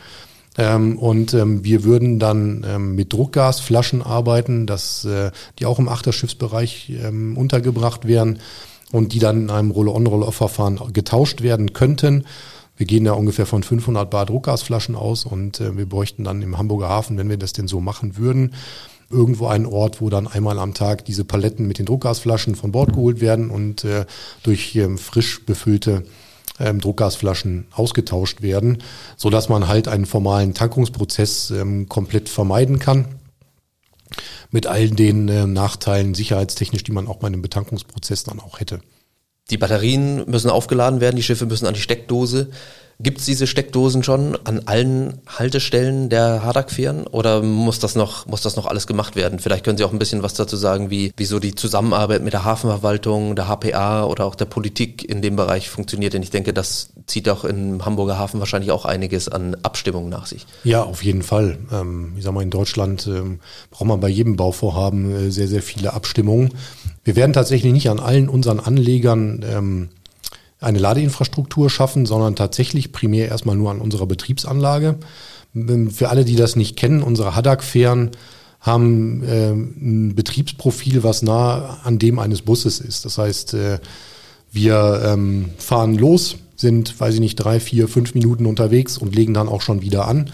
Ähm, 0.57 0.97
und 0.97 1.33
ähm, 1.33 1.63
wir 1.63 1.83
würden 1.83 2.19
dann 2.19 2.65
ähm, 2.67 2.95
mit 2.95 3.13
Druckgasflaschen 3.13 4.01
arbeiten, 4.01 4.67
dass 4.67 5.03
äh, 5.05 5.31
die 5.59 5.65
auch 5.65 5.79
im 5.79 5.89
Achterschiffsbereich 5.89 6.91
ähm, 7.03 7.37
untergebracht 7.37 8.05
wären 8.07 8.39
und 8.91 9.13
die 9.13 9.19
dann 9.19 9.43
in 9.43 9.49
einem 9.49 9.71
Roll-on-Roll-off-Verfahren 9.71 10.79
getauscht 10.93 11.41
werden 11.41 11.73
könnten. 11.73 12.25
Wir 12.77 12.85
gehen 12.85 13.05
da 13.05 13.13
ungefähr 13.13 13.45
von 13.45 13.63
500 13.63 14.09
Bar 14.09 14.25
Druckgasflaschen 14.27 14.95
aus 14.95 15.25
und 15.25 15.59
äh, 15.59 15.75
wir 15.75 15.87
bräuchten 15.87 16.23
dann 16.23 16.41
im 16.41 16.57
Hamburger 16.57 16.89
Hafen, 16.89 17.17
wenn 17.17 17.29
wir 17.29 17.37
das 17.37 17.53
denn 17.53 17.67
so 17.67 17.81
machen 17.81 18.17
würden, 18.17 18.53
irgendwo 19.09 19.47
einen 19.47 19.65
Ort, 19.65 20.01
wo 20.01 20.09
dann 20.09 20.27
einmal 20.27 20.59
am 20.59 20.73
Tag 20.73 21.05
diese 21.05 21.23
Paletten 21.23 21.67
mit 21.67 21.79
den 21.79 21.85
Druckgasflaschen 21.87 22.55
von 22.55 22.71
Bord 22.71 22.93
geholt 22.93 23.21
werden 23.21 23.49
und 23.49 23.83
äh, 23.83 24.05
durch 24.43 24.75
ähm, 24.75 24.97
frisch 24.97 25.45
befüllte 25.45 26.03
ähm, 26.59 26.79
Druckgasflaschen 26.79 27.67
ausgetauscht 27.71 28.41
werden, 28.41 28.83
so 29.17 29.29
dass 29.29 29.49
man 29.49 29.67
halt 29.67 29.87
einen 29.87 30.05
formalen 30.05 30.53
Tankungsprozess 30.53 31.51
ähm, 31.51 31.89
komplett 31.89 32.29
vermeiden 32.29 32.79
kann. 32.79 33.19
Mit 34.51 34.67
all 34.67 34.89
den 34.89 35.27
äh, 35.27 35.47
Nachteilen 35.47 36.13
sicherheitstechnisch, 36.13 36.83
die 36.83 36.91
man 36.91 37.07
auch 37.07 37.17
bei 37.17 37.27
einem 37.27 37.41
Betankungsprozess 37.41 38.23
dann 38.23 38.39
auch 38.39 38.59
hätte. 38.59 38.81
Die 39.49 39.57
Batterien 39.57 40.29
müssen 40.29 40.49
aufgeladen 40.49 41.01
werden, 41.01 41.15
die 41.15 41.23
Schiffe 41.23 41.45
müssen 41.45 41.65
an 41.65 41.73
die 41.73 41.81
Steckdose. 41.81 42.49
Gibt 43.03 43.19
es 43.19 43.25
diese 43.25 43.47
Steckdosen 43.47 44.01
schon 44.01 44.37
an 44.45 44.61
allen 44.65 45.19
Haltestellen 45.27 46.07
der 46.07 46.41
Hadak-Fähren 46.43 47.05
oder 47.05 47.43
muss 47.43 47.79
das 47.79 47.95
noch 47.95 48.27
muss 48.27 48.41
das 48.41 48.55
noch 48.55 48.65
alles 48.65 48.87
gemacht 48.87 49.17
werden? 49.17 49.39
Vielleicht 49.39 49.65
können 49.65 49.77
Sie 49.77 49.83
auch 49.83 49.91
ein 49.91 49.99
bisschen 49.99 50.23
was 50.23 50.35
dazu 50.35 50.55
sagen, 50.55 50.89
wie 50.89 51.11
wieso 51.17 51.39
die 51.39 51.53
Zusammenarbeit 51.53 52.23
mit 52.23 52.31
der 52.31 52.45
Hafenverwaltung, 52.45 53.35
der 53.35 53.49
HPA 53.49 54.05
oder 54.05 54.23
auch 54.25 54.35
der 54.35 54.45
Politik 54.45 55.03
in 55.03 55.21
dem 55.21 55.35
Bereich 55.35 55.69
funktioniert. 55.69 56.13
Denn 56.13 56.23
ich 56.23 56.29
denke, 56.29 56.53
das 56.53 56.93
zieht 57.05 57.27
auch 57.27 57.43
im 57.43 57.83
Hamburger 57.83 58.17
Hafen 58.17 58.39
wahrscheinlich 58.39 58.71
auch 58.71 58.85
einiges 58.85 59.27
an 59.27 59.57
Abstimmung 59.63 60.07
nach 60.07 60.25
sich. 60.25 60.45
Ja, 60.63 60.83
auf 60.83 61.03
jeden 61.03 61.23
Fall. 61.23 61.57
Ähm, 61.73 62.13
ich 62.17 62.23
sag 62.23 62.33
mal, 62.33 62.41
in 62.41 62.51
Deutschland 62.51 63.05
ähm, 63.07 63.41
braucht 63.69 63.87
man 63.89 63.99
bei 63.99 64.07
jedem 64.07 64.37
Bauvorhaben 64.37 65.27
äh, 65.27 65.29
sehr 65.29 65.49
sehr 65.49 65.61
viele 65.61 65.91
Abstimmungen. 65.91 66.53
Wir 67.03 67.17
werden 67.17 67.33
tatsächlich 67.33 67.73
nicht 67.73 67.89
an 67.89 67.99
allen 67.99 68.29
unseren 68.29 68.61
Anlegern 68.61 69.43
ähm, 69.45 69.89
eine 70.63 70.79
Ladeinfrastruktur 70.79 71.69
schaffen, 71.69 72.05
sondern 72.05 72.35
tatsächlich 72.35 72.91
primär 72.91 73.29
erstmal 73.29 73.55
nur 73.55 73.71
an 73.71 73.79
unserer 73.79 74.05
Betriebsanlage. 74.05 74.97
Ähm, 75.55 75.91
für 75.91 76.09
alle, 76.09 76.25
die 76.25 76.35
das 76.35 76.55
nicht 76.55 76.77
kennen, 76.77 77.03
unsere 77.03 77.35
Haddock-Fähren 77.35 78.11
haben 78.59 79.23
äh, 79.23 79.51
ein 79.51 80.15
Betriebsprofil, 80.15 81.03
was 81.03 81.21
nah 81.21 81.79
an 81.83 81.99
dem 81.99 82.17
eines 82.17 82.41
Busses 82.41 82.79
ist. 82.79 83.03
Das 83.03 83.17
heißt, 83.17 83.53
äh, 83.55 83.79
wir 84.51 85.01
ähm, 85.05 85.49
fahren 85.57 85.95
los, 85.95 86.37
sind, 86.55 86.99
weiß 86.99 87.15
ich 87.15 87.19
nicht, 87.19 87.35
drei, 87.35 87.59
vier, 87.59 87.87
fünf 87.87 88.13
Minuten 88.13 88.45
unterwegs 88.45 88.97
und 88.97 89.15
legen 89.15 89.33
dann 89.33 89.49
auch 89.49 89.61
schon 89.61 89.81
wieder 89.81 90.07
an. 90.07 90.31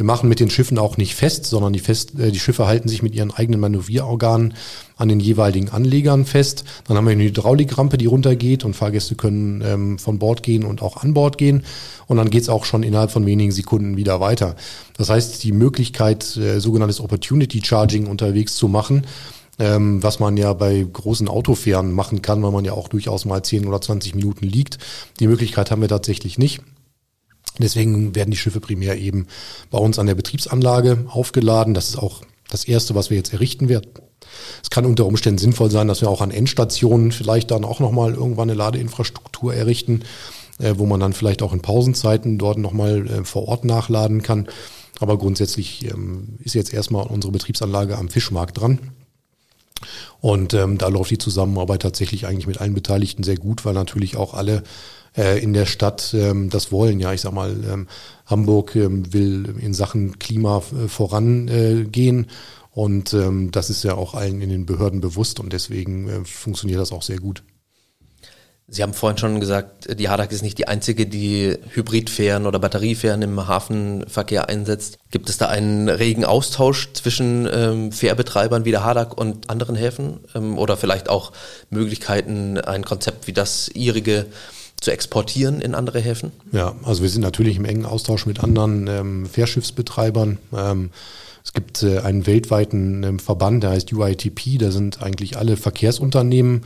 Wir 0.00 0.06
machen 0.06 0.30
mit 0.30 0.40
den 0.40 0.48
Schiffen 0.48 0.78
auch 0.78 0.96
nicht 0.96 1.14
fest, 1.14 1.44
sondern 1.44 1.74
die, 1.74 1.78
fest, 1.78 2.18
äh, 2.18 2.32
die 2.32 2.38
Schiffe 2.38 2.66
halten 2.66 2.88
sich 2.88 3.02
mit 3.02 3.14
ihren 3.14 3.32
eigenen 3.32 3.60
Manövrierorganen 3.60 4.54
an 4.96 5.08
den 5.10 5.20
jeweiligen 5.20 5.68
Anlegern 5.68 6.24
fest. 6.24 6.64
Dann 6.88 6.96
haben 6.96 7.04
wir 7.04 7.12
eine 7.12 7.24
Hydraulikrampe, 7.24 7.98
die 7.98 8.06
runtergeht 8.06 8.64
und 8.64 8.74
Fahrgäste 8.74 9.14
können 9.14 9.60
ähm, 9.62 9.98
von 9.98 10.18
Bord 10.18 10.42
gehen 10.42 10.64
und 10.64 10.80
auch 10.80 10.96
an 10.96 11.12
Bord 11.12 11.36
gehen. 11.36 11.64
Und 12.06 12.16
dann 12.16 12.30
geht's 12.30 12.48
auch 12.48 12.64
schon 12.64 12.82
innerhalb 12.82 13.10
von 13.10 13.26
wenigen 13.26 13.52
Sekunden 13.52 13.98
wieder 13.98 14.20
weiter. 14.20 14.56
Das 14.96 15.10
heißt, 15.10 15.44
die 15.44 15.52
Möglichkeit, 15.52 16.34
äh, 16.38 16.60
sogenanntes 16.60 17.02
Opportunity 17.02 17.62
Charging 17.62 18.06
unterwegs 18.06 18.54
zu 18.54 18.68
machen, 18.68 19.06
ähm, 19.58 20.02
was 20.02 20.18
man 20.18 20.38
ja 20.38 20.54
bei 20.54 20.86
großen 20.90 21.28
Autofähren 21.28 21.92
machen 21.92 22.22
kann, 22.22 22.42
weil 22.42 22.52
man 22.52 22.64
ja 22.64 22.72
auch 22.72 22.88
durchaus 22.88 23.26
mal 23.26 23.42
10 23.42 23.66
oder 23.66 23.82
20 23.82 24.14
Minuten 24.14 24.46
liegt. 24.46 24.78
Die 25.18 25.26
Möglichkeit 25.26 25.70
haben 25.70 25.82
wir 25.82 25.88
tatsächlich 25.88 26.38
nicht. 26.38 26.62
Deswegen 27.62 28.14
werden 28.14 28.30
die 28.30 28.36
Schiffe 28.36 28.60
primär 28.60 28.98
eben 28.98 29.26
bei 29.70 29.78
uns 29.78 29.98
an 29.98 30.06
der 30.06 30.14
Betriebsanlage 30.14 31.04
aufgeladen. 31.08 31.74
Das 31.74 31.88
ist 31.88 31.98
auch 31.98 32.22
das 32.50 32.64
Erste, 32.64 32.94
was 32.94 33.10
wir 33.10 33.16
jetzt 33.16 33.32
errichten 33.32 33.68
werden. 33.68 33.90
Es 34.62 34.70
kann 34.70 34.86
unter 34.86 35.06
Umständen 35.06 35.38
sinnvoll 35.38 35.70
sein, 35.70 35.88
dass 35.88 36.00
wir 36.00 36.08
auch 36.08 36.20
an 36.20 36.30
Endstationen 36.30 37.12
vielleicht 37.12 37.50
dann 37.50 37.64
auch 37.64 37.80
nochmal 37.80 38.14
irgendwann 38.14 38.50
eine 38.50 38.58
Ladeinfrastruktur 38.58 39.54
errichten, 39.54 40.02
äh, 40.58 40.74
wo 40.76 40.86
man 40.86 41.00
dann 41.00 41.12
vielleicht 41.12 41.42
auch 41.42 41.52
in 41.52 41.62
Pausenzeiten 41.62 42.38
dort 42.38 42.58
nochmal 42.58 43.06
äh, 43.06 43.24
vor 43.24 43.48
Ort 43.48 43.64
nachladen 43.64 44.22
kann. 44.22 44.48
Aber 45.00 45.16
grundsätzlich 45.16 45.90
ähm, 45.90 46.36
ist 46.40 46.54
jetzt 46.54 46.72
erstmal 46.72 47.06
unsere 47.06 47.32
Betriebsanlage 47.32 47.96
am 47.96 48.08
Fischmarkt 48.08 48.60
dran. 48.60 48.78
Und 50.20 50.52
ähm, 50.52 50.76
da 50.76 50.88
läuft 50.88 51.10
die 51.10 51.18
Zusammenarbeit 51.18 51.82
tatsächlich 51.82 52.26
eigentlich 52.26 52.46
mit 52.46 52.60
allen 52.60 52.74
Beteiligten 52.74 53.22
sehr 53.22 53.36
gut, 53.36 53.64
weil 53.64 53.72
natürlich 53.72 54.16
auch 54.16 54.34
alle 54.34 54.62
in 55.14 55.52
der 55.52 55.66
Stadt 55.66 56.14
ähm, 56.14 56.50
das 56.50 56.70
wollen. 56.70 57.00
Ja, 57.00 57.12
ich 57.12 57.20
sag 57.20 57.32
mal, 57.32 57.50
ähm, 57.64 57.88
Hamburg 58.26 58.76
ähm, 58.76 59.12
will 59.12 59.56
in 59.60 59.74
Sachen 59.74 60.18
Klima 60.18 60.58
äh, 60.58 60.88
vorangehen. 60.88 62.26
Und 62.72 63.16
das 63.50 63.68
ist 63.68 63.82
ja 63.82 63.94
auch 63.94 64.14
allen 64.14 64.40
in 64.40 64.48
den 64.48 64.64
Behörden 64.64 65.00
bewusst 65.00 65.40
und 65.40 65.52
deswegen 65.52 66.08
äh, 66.08 66.24
funktioniert 66.24 66.80
das 66.80 66.92
auch 66.92 67.02
sehr 67.02 67.18
gut. 67.18 67.42
Sie 68.72 68.84
haben 68.84 68.94
vorhin 68.94 69.18
schon 69.18 69.40
gesagt, 69.40 69.98
die 69.98 70.08
Hadak 70.08 70.30
ist 70.30 70.42
nicht 70.42 70.56
die 70.56 70.68
einzige, 70.68 71.04
die 71.04 71.58
Hybridfähren 71.70 72.46
oder 72.46 72.60
Batteriefähren 72.60 73.20
im 73.20 73.48
Hafenverkehr 73.48 74.48
einsetzt. 74.48 74.98
Gibt 75.10 75.28
es 75.28 75.38
da 75.38 75.48
einen 75.48 75.88
regen 75.88 76.24
Austausch 76.24 76.92
zwischen 76.92 77.48
ähm, 77.52 77.90
Fährbetreibern 77.90 78.64
wie 78.64 78.70
der 78.70 78.84
Hadak 78.84 79.18
und 79.18 79.50
anderen 79.50 79.74
Häfen? 79.74 80.20
Ähm, 80.36 80.56
oder 80.56 80.76
vielleicht 80.76 81.08
auch 81.08 81.32
Möglichkeiten, 81.68 82.58
ein 82.58 82.84
Konzept 82.84 83.26
wie 83.26 83.32
das 83.32 83.68
Ihrige 83.70 84.26
zu 84.80 84.90
exportieren 84.90 85.60
in 85.60 85.74
andere 85.74 86.00
Häfen? 86.00 86.32
Ja, 86.52 86.74
also 86.82 87.02
wir 87.02 87.10
sind 87.10 87.22
natürlich 87.22 87.56
im 87.56 87.64
engen 87.64 87.84
Austausch 87.84 88.26
mit 88.26 88.42
anderen 88.42 88.86
ähm, 88.86 89.26
Fährschiffsbetreibern. 89.26 90.38
Ähm, 90.56 90.90
es 91.44 91.52
gibt 91.52 91.82
äh, 91.82 91.98
einen 92.00 92.26
weltweiten 92.26 93.02
ähm, 93.02 93.18
Verband, 93.18 93.62
der 93.62 93.70
heißt 93.70 93.92
UITP, 93.92 94.58
da 94.58 94.70
sind 94.70 95.02
eigentlich 95.02 95.36
alle 95.36 95.56
Verkehrsunternehmen, 95.56 96.62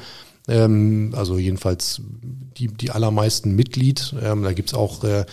ähm, 0.48 1.12
also 1.16 1.38
jedenfalls 1.38 2.02
die, 2.56 2.68
die 2.68 2.90
allermeisten 2.90 3.54
Mitglied. 3.56 4.14
Ähm, 4.22 4.42
da 4.42 4.52
gibt's 4.52 4.74
auch 4.74 5.02
äh, 5.04 5.24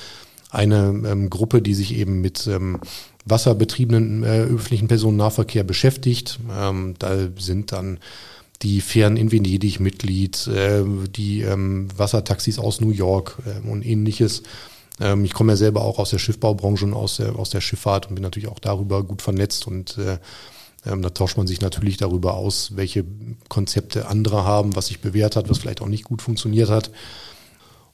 eine 0.50 1.02
ähm, 1.06 1.30
Gruppe, 1.30 1.62
die 1.62 1.74
sich 1.74 1.96
eben 1.96 2.20
mit 2.22 2.50
wasserbetriebenen 3.26 4.24
äh, 4.24 4.42
öffentlichen 4.42 4.90
Personennahverkehr 4.90 5.64
beschäftigt. 5.64 6.40
Da 6.50 7.16
sind 7.38 7.72
dann 7.72 8.00
die 8.62 8.82
Fähren 8.82 9.18
in 9.18 9.32
Venedig 9.32 9.80
Mitglied, 9.80 10.48
äh, 10.48 10.84
die 11.16 11.42
ähm, 11.42 11.88
Wassertaxis 11.96 12.60
aus 12.60 12.82
New 12.82 12.92
York 12.92 13.38
äh, 13.46 13.68
und 13.68 13.86
ähnliches. 13.86 14.44
Ähm, 15.00 15.26
ich 15.26 15.34
komme 15.34 15.54
ja 15.54 15.58
selber 15.58 15.82
auch 15.82 16.00
aus 16.00 16.12
der 16.12 16.20
Schiffbaubranche 16.20 16.86
und 16.86 16.94
aus 16.94 17.18
der, 17.18 17.36
aus 17.36 17.50
der 17.50 17.62
Schifffahrt 17.62 18.08
und 18.08 18.16
bin 18.16 18.24
natürlich 18.24 18.50
auch 18.50 18.60
darüber 18.60 19.04
gut 19.04 19.22
vernetzt 19.22 19.68
und 19.68 19.98
äh, 19.98 20.20
ähm, 20.86 21.02
da 21.02 21.10
tauscht 21.10 21.38
man 21.38 21.48
sich 21.48 21.62
natürlich 21.62 21.98
darüber 21.98 22.36
aus, 22.36 22.76
welche 22.76 23.06
Konzepte 23.50 24.08
andere 24.08 24.46
haben, 24.46 24.76
was 24.76 24.88
sich 24.88 25.00
bewährt 25.00 25.36
hat, 25.36 25.50
was 25.50 25.60
vielleicht 25.60 25.82
auch 25.82 25.88
nicht 25.88 26.04
gut 26.04 26.22
funktioniert 26.22 26.70
hat. 26.70 26.92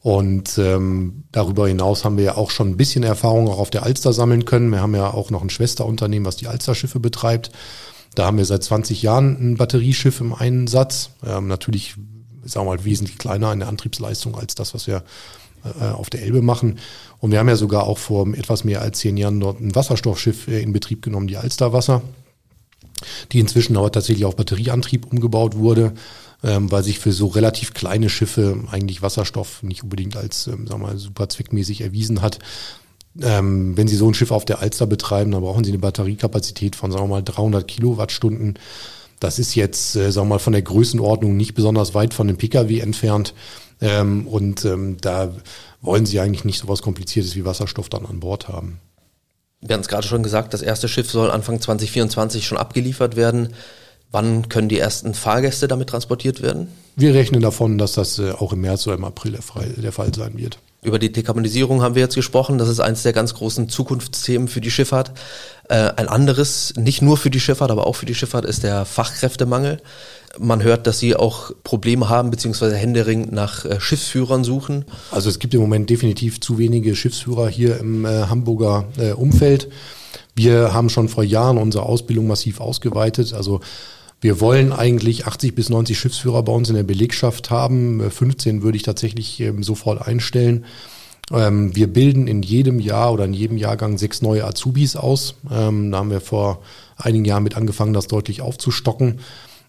Und 0.01 0.57
ähm, 0.57 1.23
darüber 1.31 1.67
hinaus 1.67 2.05
haben 2.05 2.17
wir 2.17 2.23
ja 2.23 2.37
auch 2.37 2.49
schon 2.49 2.69
ein 2.69 2.77
bisschen 2.77 3.03
Erfahrung 3.03 3.49
auch 3.49 3.59
auf 3.59 3.71
der 3.71 3.83
Alster 3.83 4.13
sammeln 4.13 4.45
können. 4.45 4.71
Wir 4.71 4.79
haben 4.79 4.95
ja 4.95 5.11
auch 5.11 5.31
noch 5.31 5.41
ein 5.41 5.49
Schwesterunternehmen, 5.49 6.25
was 6.25 6.37
die 6.37 6.47
Alsterschiffe 6.47 6.99
betreibt. 6.99 7.51
Da 8.17 8.25
haben 8.25 8.39
wir 8.39 8.45
seit 8.45 8.63
20 8.63 9.03
Jahren 9.03 9.37
ein 9.39 9.57
Batterieschiff 9.57 10.21
im 10.21 10.33
Einsatz. 10.33 11.11
Ähm, 11.23 11.47
natürlich, 11.47 11.93
sagen 12.43 12.65
wir 12.65 12.75
mal, 12.75 12.83
wesentlich 12.83 13.19
kleiner 13.19 13.53
in 13.53 13.59
der 13.59 13.67
Antriebsleistung 13.67 14.35
als 14.35 14.55
das, 14.55 14.73
was 14.73 14.87
wir 14.87 15.03
äh, 15.79 15.83
auf 15.83 16.09
der 16.09 16.23
Elbe 16.23 16.41
machen. 16.41 16.79
Und 17.19 17.29
wir 17.29 17.37
haben 17.37 17.47
ja 17.47 17.55
sogar 17.55 17.83
auch 17.83 17.99
vor 17.99 18.27
etwas 18.33 18.63
mehr 18.63 18.81
als 18.81 18.97
zehn 18.97 19.17
Jahren 19.17 19.39
dort 19.39 19.59
ein 19.59 19.75
Wasserstoffschiff 19.75 20.47
äh, 20.47 20.63
in 20.63 20.73
Betrieb 20.73 21.03
genommen, 21.03 21.27
die 21.27 21.37
Alsterwasser, 21.37 22.01
die 23.33 23.39
inzwischen 23.39 23.77
aber 23.77 23.91
tatsächlich 23.91 24.25
auf 24.25 24.35
Batterieantrieb 24.35 25.05
umgebaut 25.05 25.55
wurde, 25.55 25.93
ähm, 26.43 26.71
weil 26.71 26.83
sich 26.83 26.97
für 26.97 27.11
so 27.11 27.27
relativ 27.27 27.75
kleine 27.75 28.09
Schiffe 28.09 28.63
eigentlich 28.71 29.03
Wasserstoff 29.03 29.61
nicht 29.61 29.83
unbedingt 29.83 30.17
als, 30.17 30.47
ähm, 30.47 30.65
sagen 30.65 30.81
wir 30.81 30.87
mal, 30.87 30.97
super 30.97 31.29
zweckmäßig 31.29 31.81
erwiesen 31.81 32.23
hat. 32.23 32.39
Ähm, 33.21 33.75
wenn 33.75 33.87
Sie 33.87 33.95
so 33.95 34.07
ein 34.07 34.13
Schiff 34.13 34.31
auf 34.31 34.45
der 34.45 34.59
Alster 34.59 34.85
betreiben, 34.85 35.31
dann 35.31 35.41
brauchen 35.41 35.63
Sie 35.63 35.71
eine 35.71 35.79
Batteriekapazität 35.79 36.75
von, 36.75 36.91
sagen 36.91 37.05
wir 37.05 37.09
mal, 37.09 37.23
300 37.23 37.67
Kilowattstunden. 37.67 38.59
Das 39.19 39.39
ist 39.39 39.55
jetzt, 39.55 39.95
äh, 39.95 40.11
sagen 40.11 40.27
wir 40.27 40.35
mal, 40.35 40.39
von 40.39 40.53
der 40.53 40.61
Größenordnung 40.61 41.35
nicht 41.35 41.55
besonders 41.55 41.93
weit 41.93 42.13
von 42.13 42.27
dem 42.27 42.37
Pkw 42.37 42.79
entfernt. 42.79 43.33
Ähm, 43.81 44.27
und 44.27 44.65
ähm, 44.65 44.97
da 45.01 45.33
wollen 45.81 46.05
Sie 46.05 46.19
eigentlich 46.19 46.45
nicht 46.45 46.59
so 46.59 46.67
was 46.67 46.81
Kompliziertes 46.81 47.35
wie 47.35 47.45
Wasserstoff 47.45 47.89
dann 47.89 48.05
an 48.05 48.19
Bord 48.19 48.47
haben. 48.47 48.79
Wir 49.61 49.73
haben 49.73 49.81
es 49.81 49.87
gerade 49.87 50.07
schon 50.07 50.23
gesagt, 50.23 50.53
das 50.53 50.61
erste 50.61 50.87
Schiff 50.87 51.09
soll 51.09 51.31
Anfang 51.31 51.59
2024 51.59 52.45
schon 52.45 52.57
abgeliefert 52.57 53.15
werden. 53.15 53.53
Wann 54.11 54.49
können 54.49 54.69
die 54.69 54.79
ersten 54.79 55.13
Fahrgäste 55.13 55.67
damit 55.67 55.89
transportiert 55.89 56.41
werden? 56.41 56.69
Wir 56.95 57.13
rechnen 57.13 57.41
davon, 57.41 57.77
dass 57.77 57.93
das 57.93 58.19
äh, 58.19 58.31
auch 58.31 58.53
im 58.53 58.61
März 58.61 58.87
oder 58.87 58.95
im 58.95 59.03
April 59.03 59.37
der 59.77 59.91
Fall 59.91 60.13
sein 60.13 60.37
wird. 60.37 60.59
Über 60.83 60.99
die 60.99 61.11
Dekarbonisierung 61.11 61.81
haben 61.81 61.95
wir 61.95 62.03
jetzt 62.03 62.15
gesprochen. 62.15 62.59
Das 62.59 62.69
ist 62.69 62.79
eines 62.79 63.01
der 63.01 63.11
ganz 63.11 63.33
großen 63.33 63.67
Zukunftsthemen 63.67 64.47
für 64.47 64.61
die 64.61 64.69
Schifffahrt. 64.69 65.11
Äh, 65.69 65.91
ein 65.95 66.07
anderes, 66.07 66.73
nicht 66.77 67.01
nur 67.01 67.17
für 67.17 67.31
die 67.31 67.39
Schifffahrt, 67.39 67.71
aber 67.71 67.87
auch 67.87 67.95
für 67.95 68.05
die 68.05 68.13
Schifffahrt, 68.13 68.45
ist 68.45 68.63
der 68.63 68.85
Fachkräftemangel. 68.85 69.81
Man 70.37 70.61
hört, 70.61 70.85
dass 70.85 70.99
Sie 70.99 71.15
auch 71.15 71.51
Probleme 71.63 72.09
haben, 72.09 72.29
beziehungsweise 72.29 72.75
Händering 72.75 73.29
nach 73.31 73.65
äh, 73.65 73.79
Schiffsführern 73.79 74.43
suchen. 74.43 74.85
Also 75.09 75.29
es 75.29 75.39
gibt 75.39 75.55
im 75.55 75.61
Moment 75.61 75.89
definitiv 75.89 76.39
zu 76.41 76.59
wenige 76.59 76.95
Schiffsführer 76.95 77.49
hier 77.49 77.79
im 77.79 78.05
äh, 78.05 78.27
Hamburger 78.27 78.85
äh, 78.97 79.13
Umfeld. 79.13 79.69
Wir 80.35 80.73
haben 80.73 80.89
schon 80.89 81.09
vor 81.09 81.23
Jahren 81.23 81.57
unsere 81.57 81.85
Ausbildung 81.85 82.27
massiv 82.27 82.61
ausgeweitet. 82.61 83.33
Also 83.33 83.61
wir 84.19 84.39
wollen 84.41 84.73
eigentlich 84.73 85.27
80 85.27 85.53
bis 85.53 85.69
90 85.69 85.97
Schiffsführer 85.97 86.41
bei 86.43 86.51
uns 86.51 86.69
in 86.69 86.75
der 86.75 86.83
Belegschaft 86.83 87.51
haben. 87.51 88.09
15 88.09 88.63
würde 88.63 88.75
ich 88.75 88.83
tatsächlich 88.83 89.39
ähm, 89.39 89.61
sofort 89.63 90.07
einstellen. 90.07 90.65
Ähm, 91.31 91.75
wir 91.75 91.87
bilden 91.87 92.27
in 92.27 92.41
jedem 92.41 92.79
Jahr 92.79 93.13
oder 93.13 93.25
in 93.25 93.33
jedem 93.33 93.57
Jahrgang 93.57 93.97
sechs 93.97 94.21
neue 94.21 94.45
Azubis 94.45 94.95
aus. 94.95 95.35
Ähm, 95.51 95.91
da 95.91 95.99
haben 95.99 96.09
wir 96.09 96.21
vor 96.21 96.61
einigen 96.97 97.25
Jahren 97.25 97.43
mit 97.43 97.55
angefangen, 97.55 97.93
das 97.93 98.07
deutlich 98.07 98.41
aufzustocken, 98.41 99.19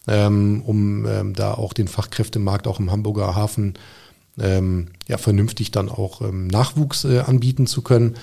um 0.07 1.35
da 1.35 1.53
auch 1.53 1.75
den 1.75 1.87
Fachkräftemarkt 1.87 2.67
auch 2.67 2.81
im 2.81 2.91
Hamburger 2.91 3.37
Hafen 3.37 3.75
ja, 4.39 5.19
vernünftig 5.19 5.71
dann 5.71 5.91
auch 5.91 6.23
Nachwuchs 6.23 7.05
äh, 7.05 7.19
anbieten 7.19 7.67
zu 7.67 7.83
können. 7.83 8.15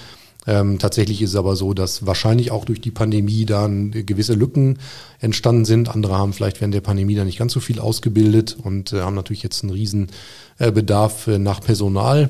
Ähm, 0.48 0.80
tatsächlich 0.80 1.22
ist 1.22 1.32
es 1.32 1.36
aber 1.36 1.56
so, 1.56 1.74
dass 1.74 2.06
wahrscheinlich 2.06 2.52
auch 2.52 2.66
durch 2.66 2.82
die 2.82 2.92
Pandemie 2.92 3.46
dann 3.46 3.92
gewisse 3.92 4.34
Lücken 4.34 4.78
entstanden 5.20 5.66
sind. 5.66 5.90
Andere 5.90 6.18
haben 6.18 6.34
vielleicht 6.34 6.62
während 6.62 6.74
der 6.74 6.82
Pandemie 6.82 7.16
dann 7.16 7.26
nicht 7.26 7.40
ganz 7.40 7.54
so 7.54 7.60
viel 7.60 7.80
ausgebildet 7.80 8.56
und 8.62 8.94
äh, 8.94 9.02
haben 9.02 9.16
natürlich 9.16 9.44
jetzt 9.44 9.64
einen 9.64 9.72
riesen 9.72 10.08
äh, 10.60 10.72
Bedarf 10.72 11.28
äh, 11.28 11.40
nach 11.40 11.62
Personal. 11.62 12.30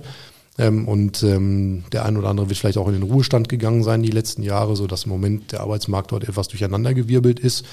Ähm, 0.58 0.88
und 0.88 1.22
ähm, 1.24 1.84
der 1.92 2.06
ein 2.06 2.16
oder 2.16 2.30
andere 2.30 2.48
wird 2.48 2.58
vielleicht 2.58 2.78
auch 2.78 2.88
in 2.88 2.94
den 2.94 3.04
Ruhestand 3.04 3.50
gegangen 3.50 3.84
sein 3.84 4.04
die 4.04 4.12
letzten 4.12 4.42
Jahre, 4.42 4.76
so 4.76 4.88
dass 4.88 5.04
im 5.04 5.10
Moment 5.10 5.52
der 5.52 5.62
Arbeitsmarkt 5.62 6.12
dort 6.12 6.24
etwas 6.24 6.48
durcheinandergewirbelt 6.48 7.40
ist 7.40 7.66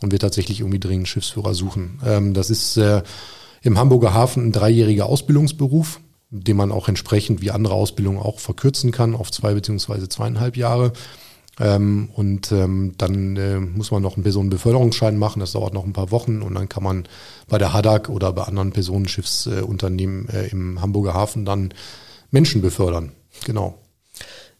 und 0.00 0.12
wir 0.12 0.18
tatsächlich 0.18 0.60
irgendwie 0.60 0.80
dringend 0.80 1.08
Schiffsführer 1.08 1.52
suchen. 1.52 2.00
Ähm, 2.06 2.32
das 2.32 2.48
ist 2.48 2.78
äh, 2.78 3.02
im 3.62 3.78
Hamburger 3.78 4.14
Hafen 4.14 4.46
ein 4.46 4.52
dreijähriger 4.52 5.04
Ausbildungsberuf 5.04 6.00
den 6.30 6.56
man 6.56 6.72
auch 6.72 6.88
entsprechend 6.88 7.42
wie 7.42 7.50
andere 7.50 7.74
Ausbildungen 7.74 8.18
auch 8.18 8.38
verkürzen 8.38 8.92
kann 8.92 9.14
auf 9.14 9.30
zwei 9.30 9.54
beziehungsweise 9.54 10.08
zweieinhalb 10.08 10.56
Jahre. 10.56 10.92
Ähm, 11.58 12.08
und 12.14 12.52
ähm, 12.52 12.94
dann 12.96 13.36
äh, 13.36 13.58
muss 13.58 13.90
man 13.90 14.02
noch 14.02 14.14
einen 14.14 14.22
Personenbeförderungsschein 14.22 15.18
machen, 15.18 15.40
das 15.40 15.52
dauert 15.52 15.74
noch 15.74 15.84
ein 15.84 15.92
paar 15.92 16.10
Wochen 16.10 16.40
und 16.40 16.54
dann 16.54 16.68
kann 16.68 16.82
man 16.82 17.04
bei 17.48 17.58
der 17.58 17.72
Hadak 17.72 18.08
oder 18.08 18.32
bei 18.32 18.44
anderen 18.44 18.72
Personenschiffsunternehmen 18.72 20.28
äh, 20.30 20.46
im 20.46 20.80
Hamburger 20.80 21.12
Hafen 21.12 21.44
dann 21.44 21.74
Menschen 22.30 22.62
befördern. 22.62 23.12
Genau. 23.44 23.78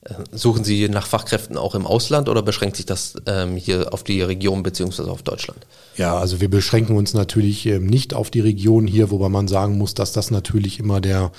Äh, 0.02 0.14
suchen 0.32 0.64
Sie 0.64 0.88
nach 0.88 1.06
Fachkräften 1.06 1.58
auch 1.58 1.74
im 1.74 1.86
Ausland 1.86 2.28
oder 2.28 2.42
beschränkt 2.42 2.76
sich 2.76 2.86
das 2.86 3.14
ähm, 3.26 3.56
hier 3.56 3.92
auf 3.92 4.02
die 4.02 4.22
Region 4.22 4.62
beziehungsweise 4.62 5.10
auf 5.10 5.22
Deutschland? 5.22 5.66
Ja, 5.96 6.16
also 6.16 6.40
wir 6.40 6.48
beschränken 6.48 6.96
uns 6.96 7.12
natürlich 7.12 7.66
ähm, 7.66 7.86
nicht 7.86 8.14
auf 8.14 8.30
die 8.30 8.40
Region 8.40 8.86
hier, 8.86 9.10
wobei 9.10 9.28
man 9.28 9.46
sagen 9.46 9.76
muss, 9.76 9.94
dass 9.94 10.12
das 10.12 10.30
natürlich 10.30 10.78
immer 10.78 11.00
der 11.00 11.32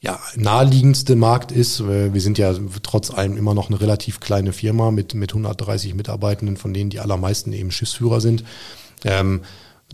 ja, 0.00 0.20
naheliegendste 0.36 1.16
Markt 1.16 1.50
ist. 1.50 1.84
Wir 1.84 2.20
sind 2.20 2.38
ja 2.38 2.54
trotz 2.84 3.10
allem 3.10 3.36
immer 3.36 3.52
noch 3.52 3.68
eine 3.68 3.80
relativ 3.80 4.20
kleine 4.20 4.52
Firma 4.52 4.92
mit, 4.92 5.14
mit 5.14 5.32
130 5.32 5.96
Mitarbeitenden, 5.96 6.56
von 6.56 6.72
denen 6.72 6.90
die 6.90 7.00
allermeisten 7.00 7.52
eben 7.52 7.72
Schiffsführer 7.72 8.20
sind. 8.20 8.44
Ähm, 9.04 9.40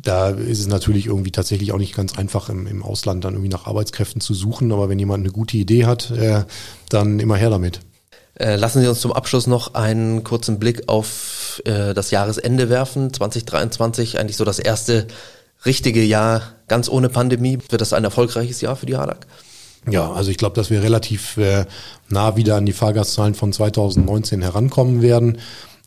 da 0.02 0.30
ist 0.30 0.60
es 0.60 0.66
natürlich 0.66 1.06
irgendwie 1.06 1.30
tatsächlich 1.30 1.72
auch 1.72 1.78
nicht 1.78 1.94
ganz 1.94 2.18
einfach, 2.18 2.48
im, 2.48 2.66
im 2.66 2.82
Ausland 2.82 3.24
dann 3.24 3.34
irgendwie 3.34 3.50
nach 3.50 3.66
Arbeitskräften 3.66 4.20
zu 4.20 4.34
suchen. 4.34 4.72
Aber 4.72 4.88
wenn 4.88 4.98
jemand 4.98 5.24
eine 5.24 5.32
gute 5.32 5.56
Idee 5.56 5.86
hat, 5.86 6.10
äh, 6.10 6.44
dann 6.88 7.20
immer 7.20 7.36
her 7.36 7.50
damit. 7.50 7.80
Äh, 8.36 8.56
lassen 8.56 8.82
Sie 8.82 8.88
uns 8.88 9.00
zum 9.00 9.12
Abschluss 9.12 9.46
noch 9.46 9.74
einen 9.74 10.24
kurzen 10.24 10.58
Blick 10.58 10.88
auf 10.88 11.62
äh, 11.64 11.94
das 11.94 12.10
Jahresende 12.10 12.68
werfen. 12.68 13.12
2023, 13.12 14.18
eigentlich 14.18 14.36
so 14.36 14.44
das 14.44 14.58
erste 14.58 15.06
richtige 15.64 16.02
Jahr 16.02 16.42
ganz 16.66 16.88
ohne 16.88 17.08
Pandemie. 17.08 17.58
Wird 17.68 17.80
das 17.80 17.92
ein 17.92 18.04
erfolgreiches 18.04 18.60
Jahr 18.60 18.74
für 18.74 18.86
die 18.86 18.96
HADAG? 18.96 19.26
Ja, 19.88 20.12
also 20.12 20.30
ich 20.30 20.38
glaube, 20.38 20.56
dass 20.56 20.70
wir 20.70 20.82
relativ 20.82 21.36
äh, 21.36 21.66
nah 22.08 22.36
wieder 22.36 22.56
an 22.56 22.66
die 22.66 22.72
Fahrgastzahlen 22.72 23.34
von 23.34 23.52
2019 23.52 24.42
herankommen 24.42 25.02
werden. 25.02 25.38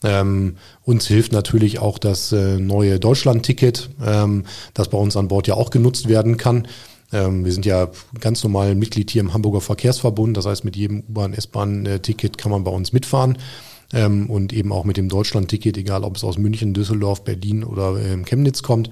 Ähm, 0.04 0.58
uns 0.84 1.08
hilft 1.08 1.32
natürlich 1.32 1.80
auch 1.80 1.98
das 1.98 2.32
äh, 2.32 2.60
neue 2.60 3.00
Deutschland-Ticket, 3.00 3.89
ähm, 4.06 4.46
das 4.74 4.89
bei 4.89 4.98
uns 4.98 5.18
an 5.18 5.27
Bord 5.27 5.48
ja 5.48 5.56
auch 5.56 5.72
genutzt 5.72 6.08
werden 6.08 6.38
kann. 6.38 6.68
Ähm, 7.12 7.46
wir 7.46 7.51
sind 7.51 7.66
ja 7.66 7.89
ganz 8.20 8.44
normal 8.44 8.75
Mitglied 8.75 9.10
hier 9.10 9.21
im 9.21 9.34
Hamburger 9.34 9.62
Verkehrsverbund. 9.62 10.38
Das 10.38 10.45
heißt, 10.45 10.65
mit 10.65 10.76
jedem 10.76 11.04
U-Bahn, 11.10 11.34
S-Bahn-Ticket 11.34 12.38
kann 12.38 12.52
man 12.52 12.63
bei 12.63 12.71
uns 12.71 12.93
mitfahren. 12.93 13.38
Ähm, 13.93 14.30
und 14.30 14.52
eben 14.52 14.74
auch 14.74 14.84
mit 14.84 14.98
dem 14.98 15.08
Deutschland-Ticket, 15.08 15.78
egal 15.78 16.04
ob 16.04 16.17
es 16.17 16.24
aus 16.24 16.38
München, 16.38 16.74
Düsseldorf, 16.74 17.24
Berlin 17.24 17.63
oder 17.63 17.98
ähm, 17.98 18.26
Chemnitz 18.26 18.62
kommt. 18.62 18.89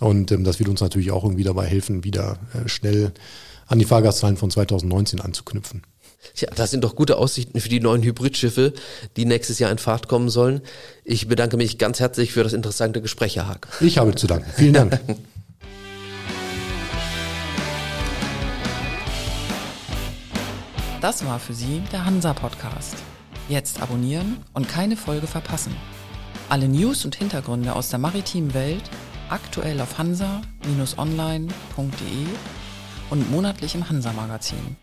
Und 0.00 0.30
ähm, 0.32 0.44
das 0.44 0.58
wird 0.58 0.68
uns 0.68 0.82
natürlich 0.82 1.12
auch 1.12 1.24
irgendwie 1.24 1.44
dabei 1.44 1.66
helfen, 1.66 2.04
wieder 2.04 2.38
äh, 2.52 2.68
schnell 2.68 3.12
an 3.66 3.78
die 3.78 3.86
Fahrgastzahlen 3.86 4.36
von 4.36 4.50
2019 4.50 5.20
anzuknüpfen. 5.20 5.82
Ja, 6.36 6.48
das 6.54 6.70
sind 6.70 6.84
doch 6.84 6.96
gute 6.96 7.16
Aussichten 7.16 7.60
für 7.60 7.68
die 7.68 7.80
neuen 7.80 8.02
Hybridschiffe, 8.02 8.72
die 9.16 9.24
nächstes 9.24 9.58
Jahr 9.58 9.70
in 9.70 9.78
Fahrt 9.78 10.08
kommen 10.08 10.28
sollen. 10.28 10.62
Ich 11.04 11.28
bedanke 11.28 11.56
mich 11.56 11.78
ganz 11.78 12.00
herzlich 12.00 12.32
für 12.32 12.42
das 12.42 12.52
interessante 12.52 13.02
Gespräch, 13.02 13.36
Herr 13.36 13.48
Haag. 13.48 13.68
Ich 13.80 13.98
habe 13.98 14.14
zu 14.14 14.26
danken. 14.26 14.50
Vielen 14.56 14.74
Dank. 14.74 15.00
Das 21.00 21.26
war 21.26 21.38
für 21.38 21.52
Sie 21.52 21.82
der 21.92 22.06
Hansa-Podcast. 22.06 22.96
Jetzt 23.50 23.82
abonnieren 23.82 24.38
und 24.54 24.70
keine 24.70 24.96
Folge 24.96 25.26
verpassen. 25.26 25.76
Alle 26.48 26.66
News 26.66 27.04
und 27.04 27.14
Hintergründe 27.14 27.74
aus 27.74 27.90
der 27.90 27.98
maritimen 27.98 28.54
Welt 28.54 28.84
aktuell 29.28 29.82
auf 29.82 29.98
hansa-online.de 29.98 31.50
und 33.10 33.30
monatlich 33.30 33.74
im 33.74 33.86
Hansa-Magazin. 33.86 34.76